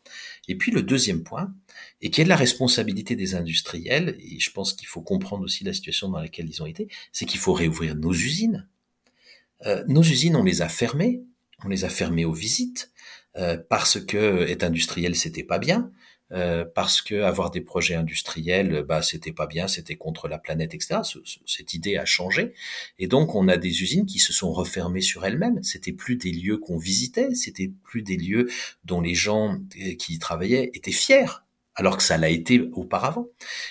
[0.47, 1.53] Et puis, le deuxième point,
[2.01, 5.63] et qui est de la responsabilité des industriels, et je pense qu'il faut comprendre aussi
[5.63, 8.67] la situation dans laquelle ils ont été, c'est qu'il faut réouvrir nos usines.
[9.65, 11.21] Euh, nos usines, on les a fermées.
[11.63, 12.91] On les a fermées aux visites,
[13.37, 15.91] euh, parce que être industriel, c'était pas bien
[16.31, 20.73] euh, parce que avoir des projets industriels, bah c'était pas bien, c'était contre la planète,
[20.73, 21.01] etc.
[21.45, 22.53] cette idée a changé,
[22.99, 25.61] et donc on a des usines qui se sont refermées sur elles-mêmes.
[25.63, 28.49] C'était plus des lieux qu'on visitait, c'était plus des lieux
[28.85, 31.44] dont les gens euh, qui y travaillaient étaient fiers
[31.75, 33.27] alors que ça l'a été auparavant.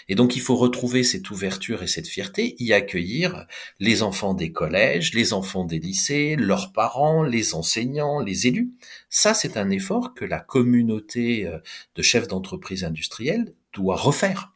[0.09, 3.47] Et donc il faut retrouver cette ouverture et cette fierté, y accueillir
[3.81, 8.73] les enfants des collèges, les enfants des lycées, leurs parents, les enseignants, les élus.
[9.09, 11.59] Ça, c'est un effort que la communauté euh,
[11.95, 14.54] de chefs d'entreprise industrielle doit refaire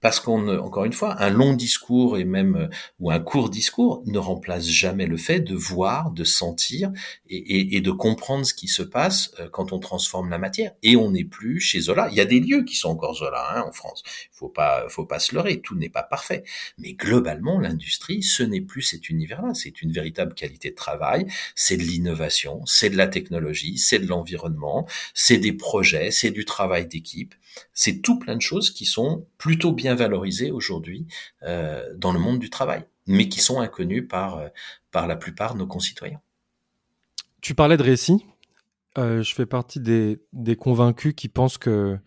[0.00, 2.68] parce qu'on, encore une fois, un long discours et même euh,
[3.00, 6.92] ou un court discours ne remplace jamais le fait de voir, de sentir
[7.28, 10.72] et, de comprendre ce qui se passe euh, quand on transforme la matière.
[10.82, 12.08] Et on n'est plus chez Zola.
[12.10, 14.02] Il y a des lieux qui sont encore Zola hein, en France.
[14.38, 15.60] Faut pas, faut pas se leurrer.
[15.60, 16.44] Tout n'est pas parfait.
[16.78, 19.52] Mais globalement, l'industrie, ce n'est plus cet univers-là.
[19.54, 21.26] C'est une véritable qualité de travail.
[21.56, 26.44] C'est de l'innovation, c'est de la technologie, c'est de l'environnement, c'est des projets, c'est du
[26.44, 27.34] travail d'équipe.
[27.74, 31.06] C'est tout plein de choses qui sont plutôt bien valorisées aujourd'hui
[31.42, 34.48] euh, dans le monde du travail, mais qui sont inconnues par, euh,
[34.92, 36.20] par la plupart de nos concitoyens.
[37.40, 38.24] Tu parlais de récit.
[38.96, 41.98] Euh, je fais partie des, des, convaincus qui pensent que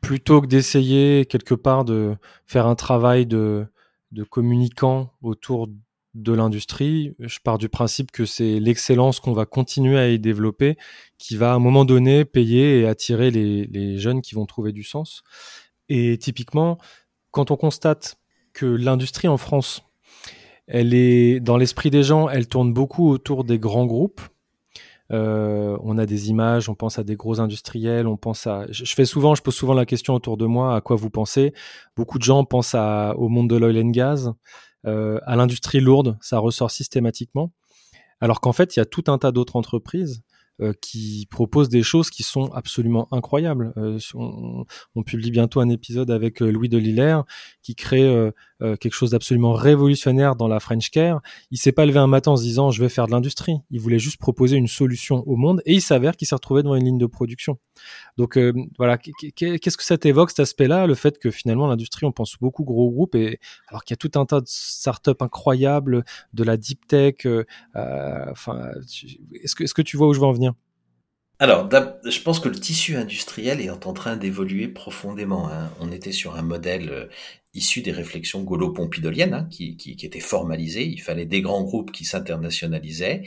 [0.00, 3.66] plutôt que d'essayer quelque part de faire un travail de,
[4.12, 5.68] de communicant autour
[6.14, 10.76] de l'industrie, je pars du principe que c'est l'excellence qu'on va continuer à y développer
[11.18, 14.82] qui va à un moment donné payer et attirer les, jeunes qui vont trouver du
[14.82, 15.22] sens.
[15.88, 16.78] Et typiquement,
[17.30, 18.18] quand on constate
[18.52, 19.84] que l'industrie en France,
[20.66, 24.20] elle est dans l'esprit des gens, elle tourne beaucoup autour des grands groupes.
[25.10, 28.66] Euh, on a des images, on pense à des gros industriels, on pense à.
[28.70, 31.54] Je, fais souvent, je pose souvent la question autour de moi à quoi vous pensez?
[31.96, 34.32] Beaucoup de gens pensent à, au monde de l'oil and gas.
[34.86, 37.52] Euh, à l'industrie lourde, ça ressort systématiquement.
[38.20, 40.22] Alors qu'en fait, il y a tout un tas d'autres entreprises
[40.60, 43.72] euh, qui proposent des choses qui sont absolument incroyables.
[43.76, 47.24] Euh, on, on, publie bientôt un épisode avec Louis Delillère
[47.62, 51.20] qui crée euh, quelque chose d'absolument révolutionnaire dans la French Care.
[51.50, 53.56] Il s'est pas levé un matin en se disant je vais faire de l'industrie.
[53.70, 56.74] Il voulait juste proposer une solution au monde et il s'avère qu'il s'est retrouvé devant
[56.74, 57.58] une ligne de production.
[58.16, 62.12] Donc euh, voilà, qu'est-ce que ça t'évoque cet aspect-là, le fait que finalement l'industrie, on
[62.12, 66.04] pense beaucoup gros groupes et alors qu'il y a tout un tas de startups incroyables,
[66.32, 67.26] de la deep tech.
[67.26, 67.44] Euh,
[68.30, 68.70] enfin,
[69.42, 70.54] est-ce que est-ce que tu vois où je veux en venir?
[71.40, 71.68] Alors,
[72.04, 75.48] je pense que le tissu industriel est en train d'évoluer profondément.
[75.48, 75.70] Hein.
[75.78, 77.08] On était sur un modèle
[77.54, 80.84] issu des réflexions gaulo-pompidoliennes, hein, qui, qui, qui, étaient formalisées.
[80.84, 83.22] Il fallait des grands groupes qui s'internationalisaient,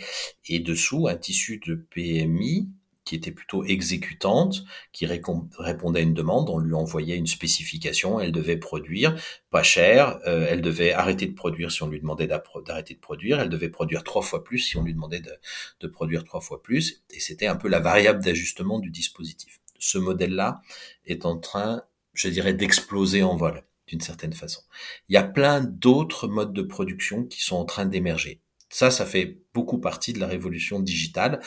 [0.48, 2.70] et dessous un tissu de PMI
[3.04, 8.32] qui était plutôt exécutante, qui répondait à une demande, on lui envoyait une spécification, elle
[8.32, 9.16] devait produire
[9.50, 13.40] pas cher, euh, elle devait arrêter de produire si on lui demandait d'arrêter de produire,
[13.40, 15.32] elle devait produire trois fois plus si on lui demandait de,
[15.80, 19.60] de produire trois fois plus, et c'était un peu la variable d'ajustement du dispositif.
[19.80, 20.62] Ce modèle-là
[21.06, 21.84] est en train,
[22.14, 24.62] je dirais, d'exploser en vol d'une certaine façon.
[25.10, 28.42] Il y a plein d'autres modes de production qui sont en train d'émerger.
[28.70, 31.42] Ça, ça fait beaucoup partie de la révolution digitale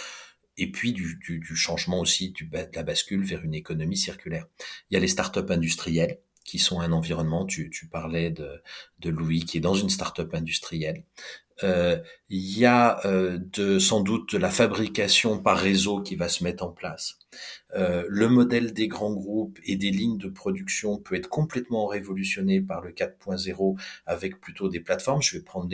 [0.57, 4.47] et puis du, changement aussi de la bascule vers une économie circulaire.
[4.91, 8.63] Il y a les startups industrielles qui sont un environnement, tu, parlais de,
[9.01, 11.05] de Louis qui est dans une startup industrielle.
[11.63, 11.99] Euh,
[12.31, 16.43] il y a euh, de, sans doute de la fabrication par réseau qui va se
[16.43, 17.19] mettre en place.
[17.77, 22.61] Euh, le modèle des grands groupes et des lignes de production peut être complètement révolutionné
[22.61, 25.23] par le 4.0 avec plutôt des plateformes.
[25.23, 25.69] Je vais prendre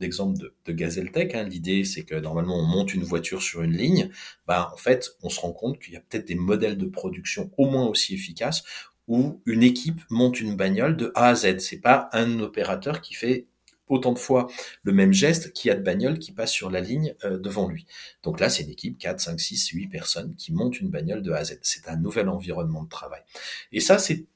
[0.00, 1.34] l'exemple de, de Gazeltech.
[1.34, 1.44] Hein.
[1.44, 4.10] L'idée, c'est que normalement, on monte une voiture sur une ligne.
[4.48, 7.52] Ben, en fait, on se rend compte qu'il y a peut-être des modèles de production
[7.56, 8.64] au moins aussi efficaces
[9.10, 11.58] où une équipe monte une bagnole de A à Z.
[11.58, 13.48] C'est pas un opérateur qui fait
[13.88, 14.46] autant de fois
[14.84, 17.68] le même geste qu'il y a de bagnoles qui passent sur la ligne euh, devant
[17.68, 17.86] lui.
[18.22, 21.32] Donc là, c'est une équipe 4, 5, 6, 8 personnes qui montent une bagnole de
[21.32, 21.58] A à Z.
[21.62, 23.22] C'est un nouvel environnement de travail.
[23.72, 24.26] Et ça, c'est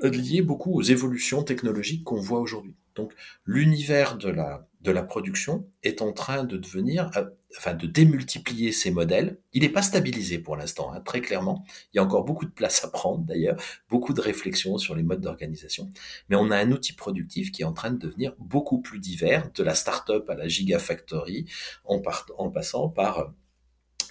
[0.00, 2.76] lié beaucoup aux évolutions technologiques qu'on voit aujourd'hui.
[2.94, 3.12] Donc
[3.44, 7.24] l'univers de la, de la production est en train de devenir, euh,
[7.56, 9.38] enfin de démultiplier ces modèles.
[9.52, 11.64] Il n'est pas stabilisé pour l'instant, hein, très clairement.
[11.92, 15.02] Il y a encore beaucoup de place à prendre d'ailleurs, beaucoup de réflexions sur les
[15.02, 15.90] modes d'organisation.
[16.28, 19.50] Mais on a un outil productif qui est en train de devenir beaucoup plus divers,
[19.52, 21.46] de la start-up à la gigafactory,
[21.84, 22.00] en,
[22.38, 23.32] en passant par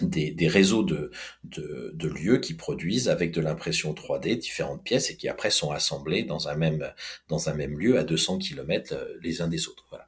[0.02, 1.12] des, réseaux de,
[1.44, 6.24] de, lieux qui produisent avec de l'impression 3D différentes pièces et qui après sont assemblées
[6.24, 6.92] dans un même,
[7.28, 9.86] dans un même lieu à 200 km euh, les uns des autres.
[9.90, 10.08] Voilà.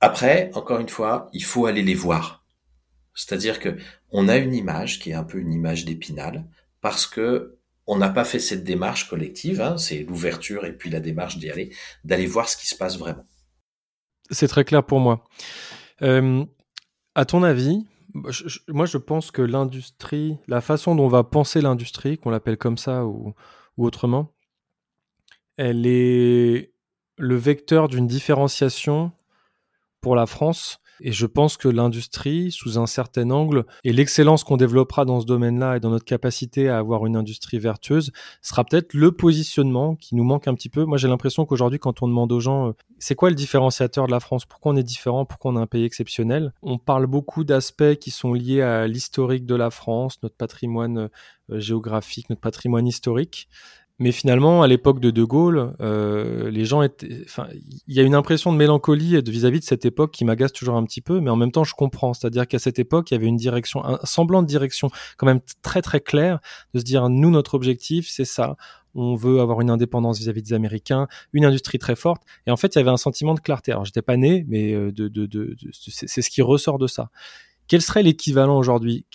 [0.00, 2.37] Après, encore une fois, il faut aller les voir.
[3.18, 3.76] C'est-à-dire que
[4.10, 6.44] on a une image qui est un peu une image d'épinal
[6.80, 11.00] parce que on n'a pas fait cette démarche collective, hein, c'est l'ouverture et puis la
[11.00, 13.26] démarche d'y aller, d'aller voir ce qui se passe vraiment.
[14.30, 15.24] C'est très clair pour moi.
[16.02, 16.44] Euh,
[17.14, 22.18] à ton avis, moi, je pense que l'industrie, la façon dont on va penser l'industrie,
[22.18, 23.34] qu'on l'appelle comme ça ou
[23.78, 24.32] autrement,
[25.56, 26.72] elle est
[27.16, 29.12] le vecteur d'une différenciation
[30.00, 34.56] pour la France et je pense que l'industrie, sous un certain angle, et l'excellence qu'on
[34.56, 38.94] développera dans ce domaine-là et dans notre capacité à avoir une industrie vertueuse, sera peut-être
[38.94, 40.84] le positionnement qui nous manque un petit peu.
[40.84, 44.12] Moi, j'ai l'impression qu'aujourd'hui, quand on demande aux gens, euh, c'est quoi le différenciateur de
[44.12, 44.44] la France?
[44.44, 45.24] Pourquoi on est différent?
[45.24, 46.52] Pourquoi on est un pays exceptionnel?
[46.62, 51.08] On parle beaucoup d'aspects qui sont liés à l'historique de la France, notre patrimoine
[51.50, 53.48] euh, géographique, notre patrimoine historique.
[54.00, 57.22] Mais finalement, à l'époque de De Gaulle, euh, les gens étaient.
[57.24, 57.48] Enfin,
[57.88, 60.84] il y a une impression de mélancolie vis-à-vis de cette époque qui m'agace toujours un
[60.84, 62.14] petit peu, mais en même temps, je comprends.
[62.14, 65.40] C'est-à-dire qu'à cette époque, il y avait une direction, un semblant de direction quand même
[65.62, 66.38] très très clair
[66.74, 68.56] de se dire nous, notre objectif, c'est ça.
[68.94, 72.22] On veut avoir une indépendance vis-à-vis des Américains, une industrie très forte.
[72.46, 73.72] Et en fait, il y avait un sentiment de clarté.
[73.72, 76.86] Alors, j'étais pas né, mais euh, de, de, de, de c'est ce qui ressort de
[76.86, 77.10] ça.
[77.66, 79.06] Quel serait l'équivalent aujourd'hui?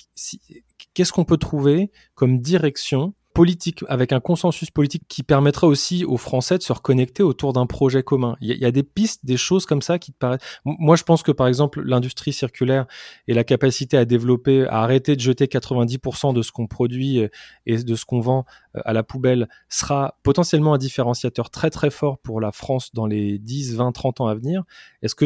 [0.93, 6.17] Qu'est-ce qu'on peut trouver comme direction politique, avec un consensus politique qui permettrait aussi aux
[6.17, 8.35] Français de se reconnecter autour d'un projet commun.
[8.41, 10.41] Il y, a, des pistes, des choses comme ça qui te paraissent.
[10.65, 12.85] Moi, je pense que par exemple, l'industrie circulaire
[13.27, 17.27] et la capacité à développer, à arrêter de jeter 90% de ce qu'on produit
[17.65, 21.89] et de ce qu'on vend euh, à la poubelle sera potentiellement un différenciateur très très
[21.89, 24.63] fort pour la France dans les 10, 20, 30 ans à venir.
[25.01, 25.25] Est-ce que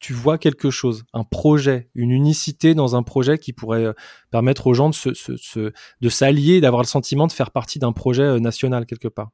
[0.00, 3.92] tu vois quelque chose, un projet, une unicité dans un projet qui pourrait euh,
[4.30, 8.22] permettre aux gens de se, de s'allier, d'avoir le sentiment de faire partie d'un projet
[8.22, 9.30] euh, national quelque part.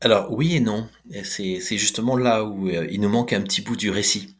[0.00, 0.88] Alors oui et non,
[1.22, 4.36] c'est, justement là où euh, il nous manque un petit bout du récit.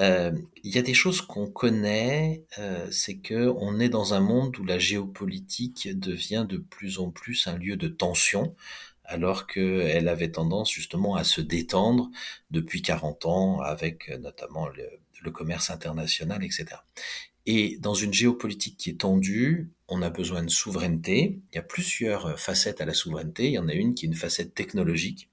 [0.00, 2.44] il y a des choses qu'on connaît,
[2.90, 7.46] c'est que on est dans un monde où la géopolitique devient de plus en plus
[7.46, 8.56] un lieu de tension,
[9.04, 12.10] alors qu'elle avait tendance justement à se détendre
[12.50, 14.88] depuis 40 ans avec notamment le,
[15.24, 16.66] le commerce international, etc.
[17.46, 21.40] Et dans une géopolitique qui est tendue, on a besoin de souveraineté.
[21.52, 23.46] Il y a plusieurs facettes à la souveraineté.
[23.46, 25.28] Il y en a une qui est une facette technologique.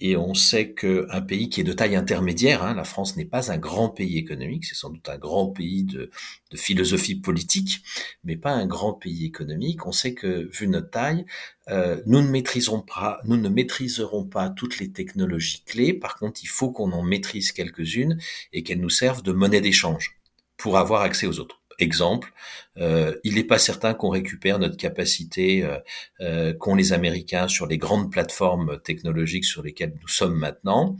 [0.00, 3.50] Et on sait qu'un pays qui est de taille intermédiaire, hein, la France n'est pas
[3.50, 6.10] un grand pays économique, c'est sans doute un grand pays de,
[6.54, 7.82] philosophie politique,
[8.24, 9.86] mais pas un grand pays économique.
[9.86, 11.26] On sait que, vu notre taille,
[11.68, 15.92] euh, nous ne pas, nous ne maîtriserons pas toutes les technologies clés.
[15.92, 18.18] Par contre, il faut qu'on en maîtrise quelques-unes
[18.52, 20.16] et qu'elles nous servent de monnaie d'échange
[20.56, 21.57] pour avoir accès aux autres.
[21.80, 22.32] Exemple,
[22.78, 25.78] euh, il n'est pas certain qu'on récupère notre capacité euh,
[26.20, 30.96] euh, qu'ont les Américains sur les grandes plateformes technologiques sur lesquelles nous sommes maintenant.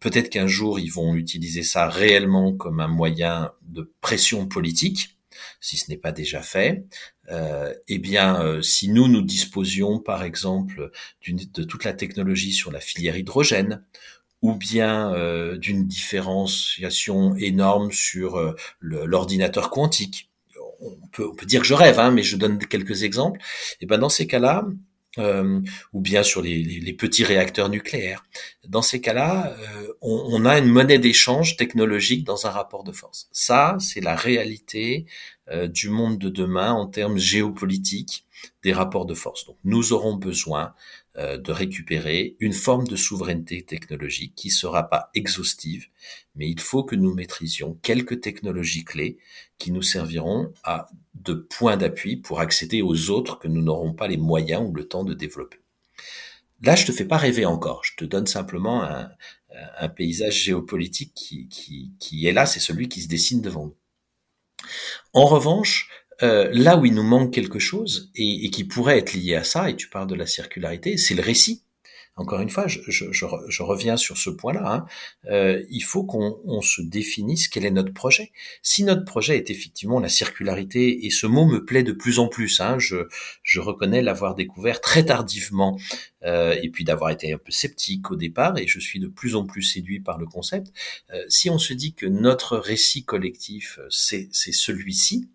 [0.00, 5.16] Peut-être qu'un jour ils vont utiliser ça réellement comme un moyen de pression politique,
[5.60, 6.84] si ce n'est pas déjà fait.
[7.88, 10.90] eh bien, si nous nous disposions, par exemple,
[11.26, 13.82] de toute la technologie sur la filière hydrogène
[14.42, 20.30] ou bien euh, d'une différenciation énorme sur euh, l'ordinateur quantique.
[20.80, 23.40] On peut, on peut, dire que je rêve, hein, mais je donne quelques exemples.
[23.80, 24.64] Et ben dans ces cas-là,
[25.18, 25.60] euh,
[25.92, 28.24] ou bien sur les, les, les, petits réacteurs nucléaires.
[28.68, 32.92] Dans ces cas-là, euh, on, on, a une monnaie d'échange technologique dans un rapport de
[32.92, 33.28] force.
[33.32, 35.06] Ça, c'est la réalité
[35.48, 38.24] euh, du monde de demain en termes géopolitiques
[38.62, 39.46] des rapports de force.
[39.46, 40.74] Donc, nous aurons besoin
[41.16, 45.86] euh, de récupérer une forme de souveraineté technologique qui sera pas exhaustive,
[46.34, 49.18] mais il faut que nous maîtrisions quelques technologies clés
[49.58, 50.52] qui nous serviront
[51.14, 54.86] de points d'appui pour accéder aux autres que nous n'aurons pas les moyens ou le
[54.86, 55.58] temps de développer.
[56.62, 57.84] Là, je te fais pas rêver encore.
[57.84, 59.10] Je te donne simplement un,
[59.78, 63.76] un paysage géopolitique qui, qui, qui est là, c'est celui qui se dessine devant nous.
[65.12, 65.88] En revanche,
[66.22, 69.44] euh, là où il nous manque quelque chose et, et, qui pourrait être lié à
[69.44, 71.64] ça, et tu parles de la circularité, c'est le récit.
[72.20, 74.74] Encore une fois, je, je, je, reviens sur ce point-là.
[74.74, 74.86] Hein.
[75.30, 78.32] Euh, il faut qu'on se définisse quel est notre projet.
[78.62, 82.28] Si notre projet est effectivement la circularité, et ce mot me plaît de plus en
[82.28, 83.06] plus, hein, je,
[83.58, 85.78] reconnais l'avoir découvert très tardivement,
[86.24, 89.34] euh, et puis d'avoir été un peu sceptique au départ, et je suis de plus
[89.34, 90.74] en plus séduit par le concept.
[91.14, 95.30] Euh, si on se dit que notre récit collectif, c'est celui-ci,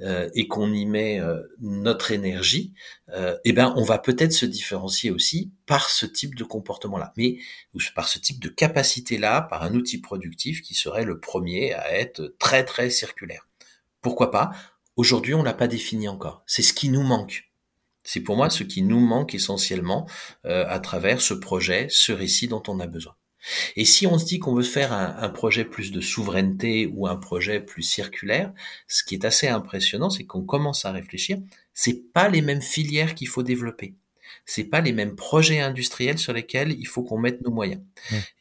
[0.00, 2.72] euh, et qu'on y met euh, notre énergie,
[3.10, 7.38] euh, eh ben on va peut-être se différencier aussi par ce type de comportement-là, mais
[7.74, 11.92] ou par ce type de capacité-là, par un outil productif qui serait le premier à
[11.98, 13.48] être très très circulaire.
[14.00, 14.50] Pourquoi pas?
[14.96, 16.42] Aujourd'hui, on l'a pas défini encore.
[16.46, 17.50] C'est ce qui nous manque.
[18.02, 20.08] C'est pour moi ce qui nous manque essentiellement
[20.44, 23.14] à travers ce projet, ce récit dont on a besoin.
[23.76, 27.16] Et si on se dit qu'on veut faire un, projet plus de souveraineté ou un
[27.16, 28.52] projet plus circulaire,
[28.88, 31.38] ce qui est assez impressionnant, c'est qu'on commence à réfléchir.
[31.72, 33.94] C'est pas les mêmes filières qu'il faut développer.
[34.44, 37.82] C'est pas les mêmes projets industriels sur lesquels il faut qu'on mette nos moyens.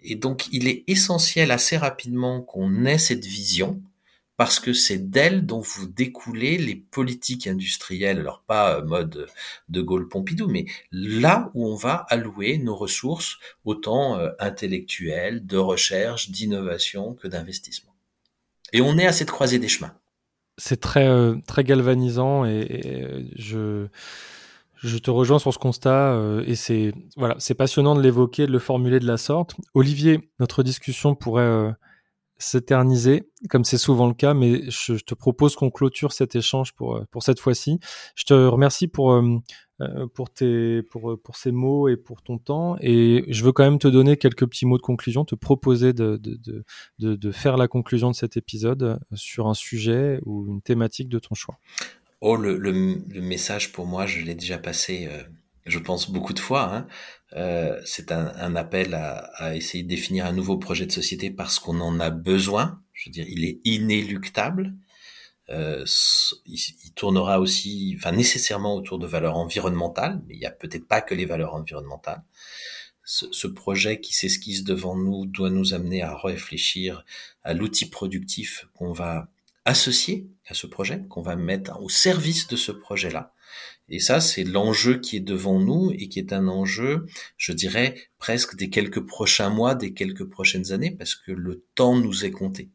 [0.03, 3.81] Et donc, il est essentiel assez rapidement qu'on ait cette vision
[4.39, 9.27] parce que c'est d'elle dont vous découlez les politiques industrielles, alors pas euh, mode
[9.67, 16.31] de Gaulle-Pompidou, mais là où on va allouer nos ressources, autant euh, intellectuelles, de recherche,
[16.31, 17.93] d'innovation que d'investissement.
[18.71, 19.93] Et on est à cette croisée des chemins.
[20.57, 23.87] C'est très, euh, très galvanisant et, je,
[24.75, 26.17] je te rejoins sur ce constat
[26.47, 29.55] et c'est voilà, c'est passionnant de l'évoquer, de le formuler de la sorte.
[29.73, 31.73] Olivier, notre discussion pourrait
[32.39, 36.95] s'éterniser, comme c'est souvent le cas, mais je, te propose qu'on clôture cet échange pour,
[36.95, 37.79] euh, pour cette fois-ci.
[38.15, 39.37] Je te remercie pour, euh,
[39.81, 43.63] euh, pour, tes, pour, pour ces mots et pour ton temps, et je veux quand
[43.63, 46.63] même te donner quelques petits mots de conclusion, te proposer de, de,
[46.99, 51.19] de, de faire la conclusion de cet épisode sur un sujet ou une thématique de
[51.19, 51.59] ton choix.
[52.21, 55.07] Oh, le, le, le message pour moi, je l'ai déjà passé,
[55.69, 56.73] je pense, beaucoup de fois.
[56.73, 56.87] Hein.
[57.33, 61.29] Euh, c'est un, un, appel à, à, essayer de définir un nouveau projet de société
[61.29, 62.81] parce qu'on en a besoin.
[62.93, 64.73] Je veux dire, il est inéluctable.
[65.49, 65.85] Euh,
[66.45, 70.87] il, il, tournera aussi, enfin nécessairement autour de valeurs environnementales, mais il n'y a peut-être
[70.87, 72.23] pas que les valeurs environnementales.
[73.03, 77.03] Ce, ce projet qui s'esquisse devant nous doit nous amener à réfléchir
[77.43, 79.29] à l'outil productif qu'on va
[79.65, 83.33] associer à ce projet, qu'on va mettre au service de ce projet-là.
[83.89, 87.05] Et ça, c'est l'enjeu qui est devant nous et qui est un enjeu,
[87.37, 91.95] je dirais, presque des quelques prochains mois, des quelques prochaines années, parce que le temps
[91.95, 92.69] nous est compté.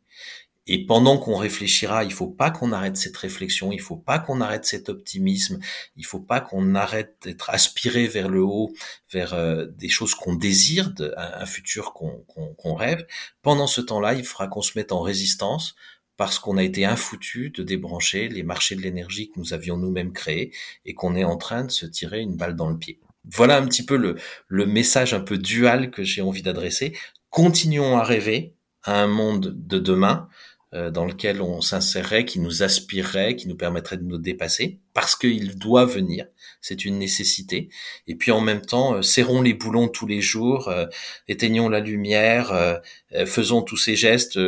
[0.67, 4.41] Et pendant qu'on réfléchira, il faut pas qu'on arrête cette réflexion, il faut pas qu'on
[4.41, 5.59] arrête cet optimisme,
[5.97, 8.73] il faut pas qu'on arrête d'être aspiré vers le haut,
[9.12, 13.07] vers euh, des choses qu'on désire, un, futur qu'on rêve.
[13.43, 15.75] Pendant ce temps-là, il faudra qu'on se mette en résistance
[16.17, 20.12] parce qu'on a été infoutu de débrancher les marchés de l'énergie que nous avions nous-mêmes
[20.12, 20.53] créés
[20.85, 23.01] et qu'on est en train de se tirer une balle dans le pied.
[23.25, 24.17] Voilà un petit peu le,
[24.49, 26.97] le message un peu dual que j'ai envie d'adresser.
[27.31, 30.29] Continuons à rêver à un monde de demain
[30.75, 35.57] dans lequel on s'insérerait, qui nous aspirerait, qui nous permettrait de nous dépasser, parce qu'il
[35.57, 36.27] doit venir,
[36.61, 37.68] c'est une nécessité.
[38.07, 40.87] Et puis en même temps, euh, serrons les boulons tous les jours, euh,
[41.29, 42.81] éteignons la lumière,
[43.27, 44.39] faisons tous ces gestes,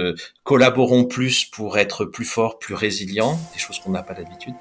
[0.42, 4.54] collaborons plus pour être plus forts, plus résilients, des choses qu'on n'a pas l'habitude,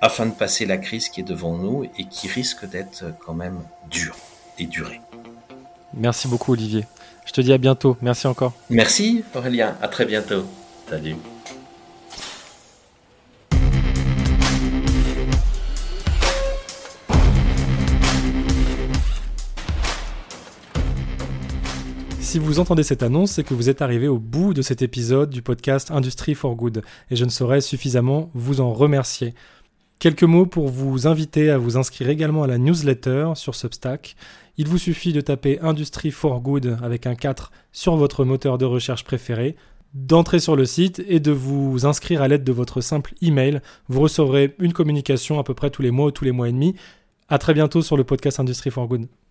[0.00, 3.60] afin de passer la crise qui est devant nous et qui risque d'être quand même
[3.90, 4.16] dure
[4.58, 5.00] et durée.
[5.94, 6.84] Merci beaucoup Olivier.
[7.26, 7.96] Je te dis à bientôt.
[8.02, 8.52] Merci encore.
[8.70, 9.76] Merci Aurélien.
[9.80, 10.44] À très bientôt.
[10.92, 11.16] Salut.
[22.20, 25.30] Si vous entendez cette annonce, c'est que vous êtes arrivé au bout de cet épisode
[25.30, 29.32] du podcast Industry for Good, et je ne saurais suffisamment vous en remercier.
[29.98, 34.14] Quelques mots pour vous inviter à vous inscrire également à la newsletter sur Substack.
[34.58, 38.66] Il vous suffit de taper Industry for Good avec un 4 sur votre moteur de
[38.66, 39.56] recherche préféré
[39.94, 43.60] d'entrer sur le site et de vous inscrire à l'aide de votre simple email.
[43.88, 46.52] Vous recevrez une communication à peu près tous les mois ou tous les mois et
[46.52, 46.74] demi.
[47.28, 49.06] À très bientôt sur le podcast Industry for Good.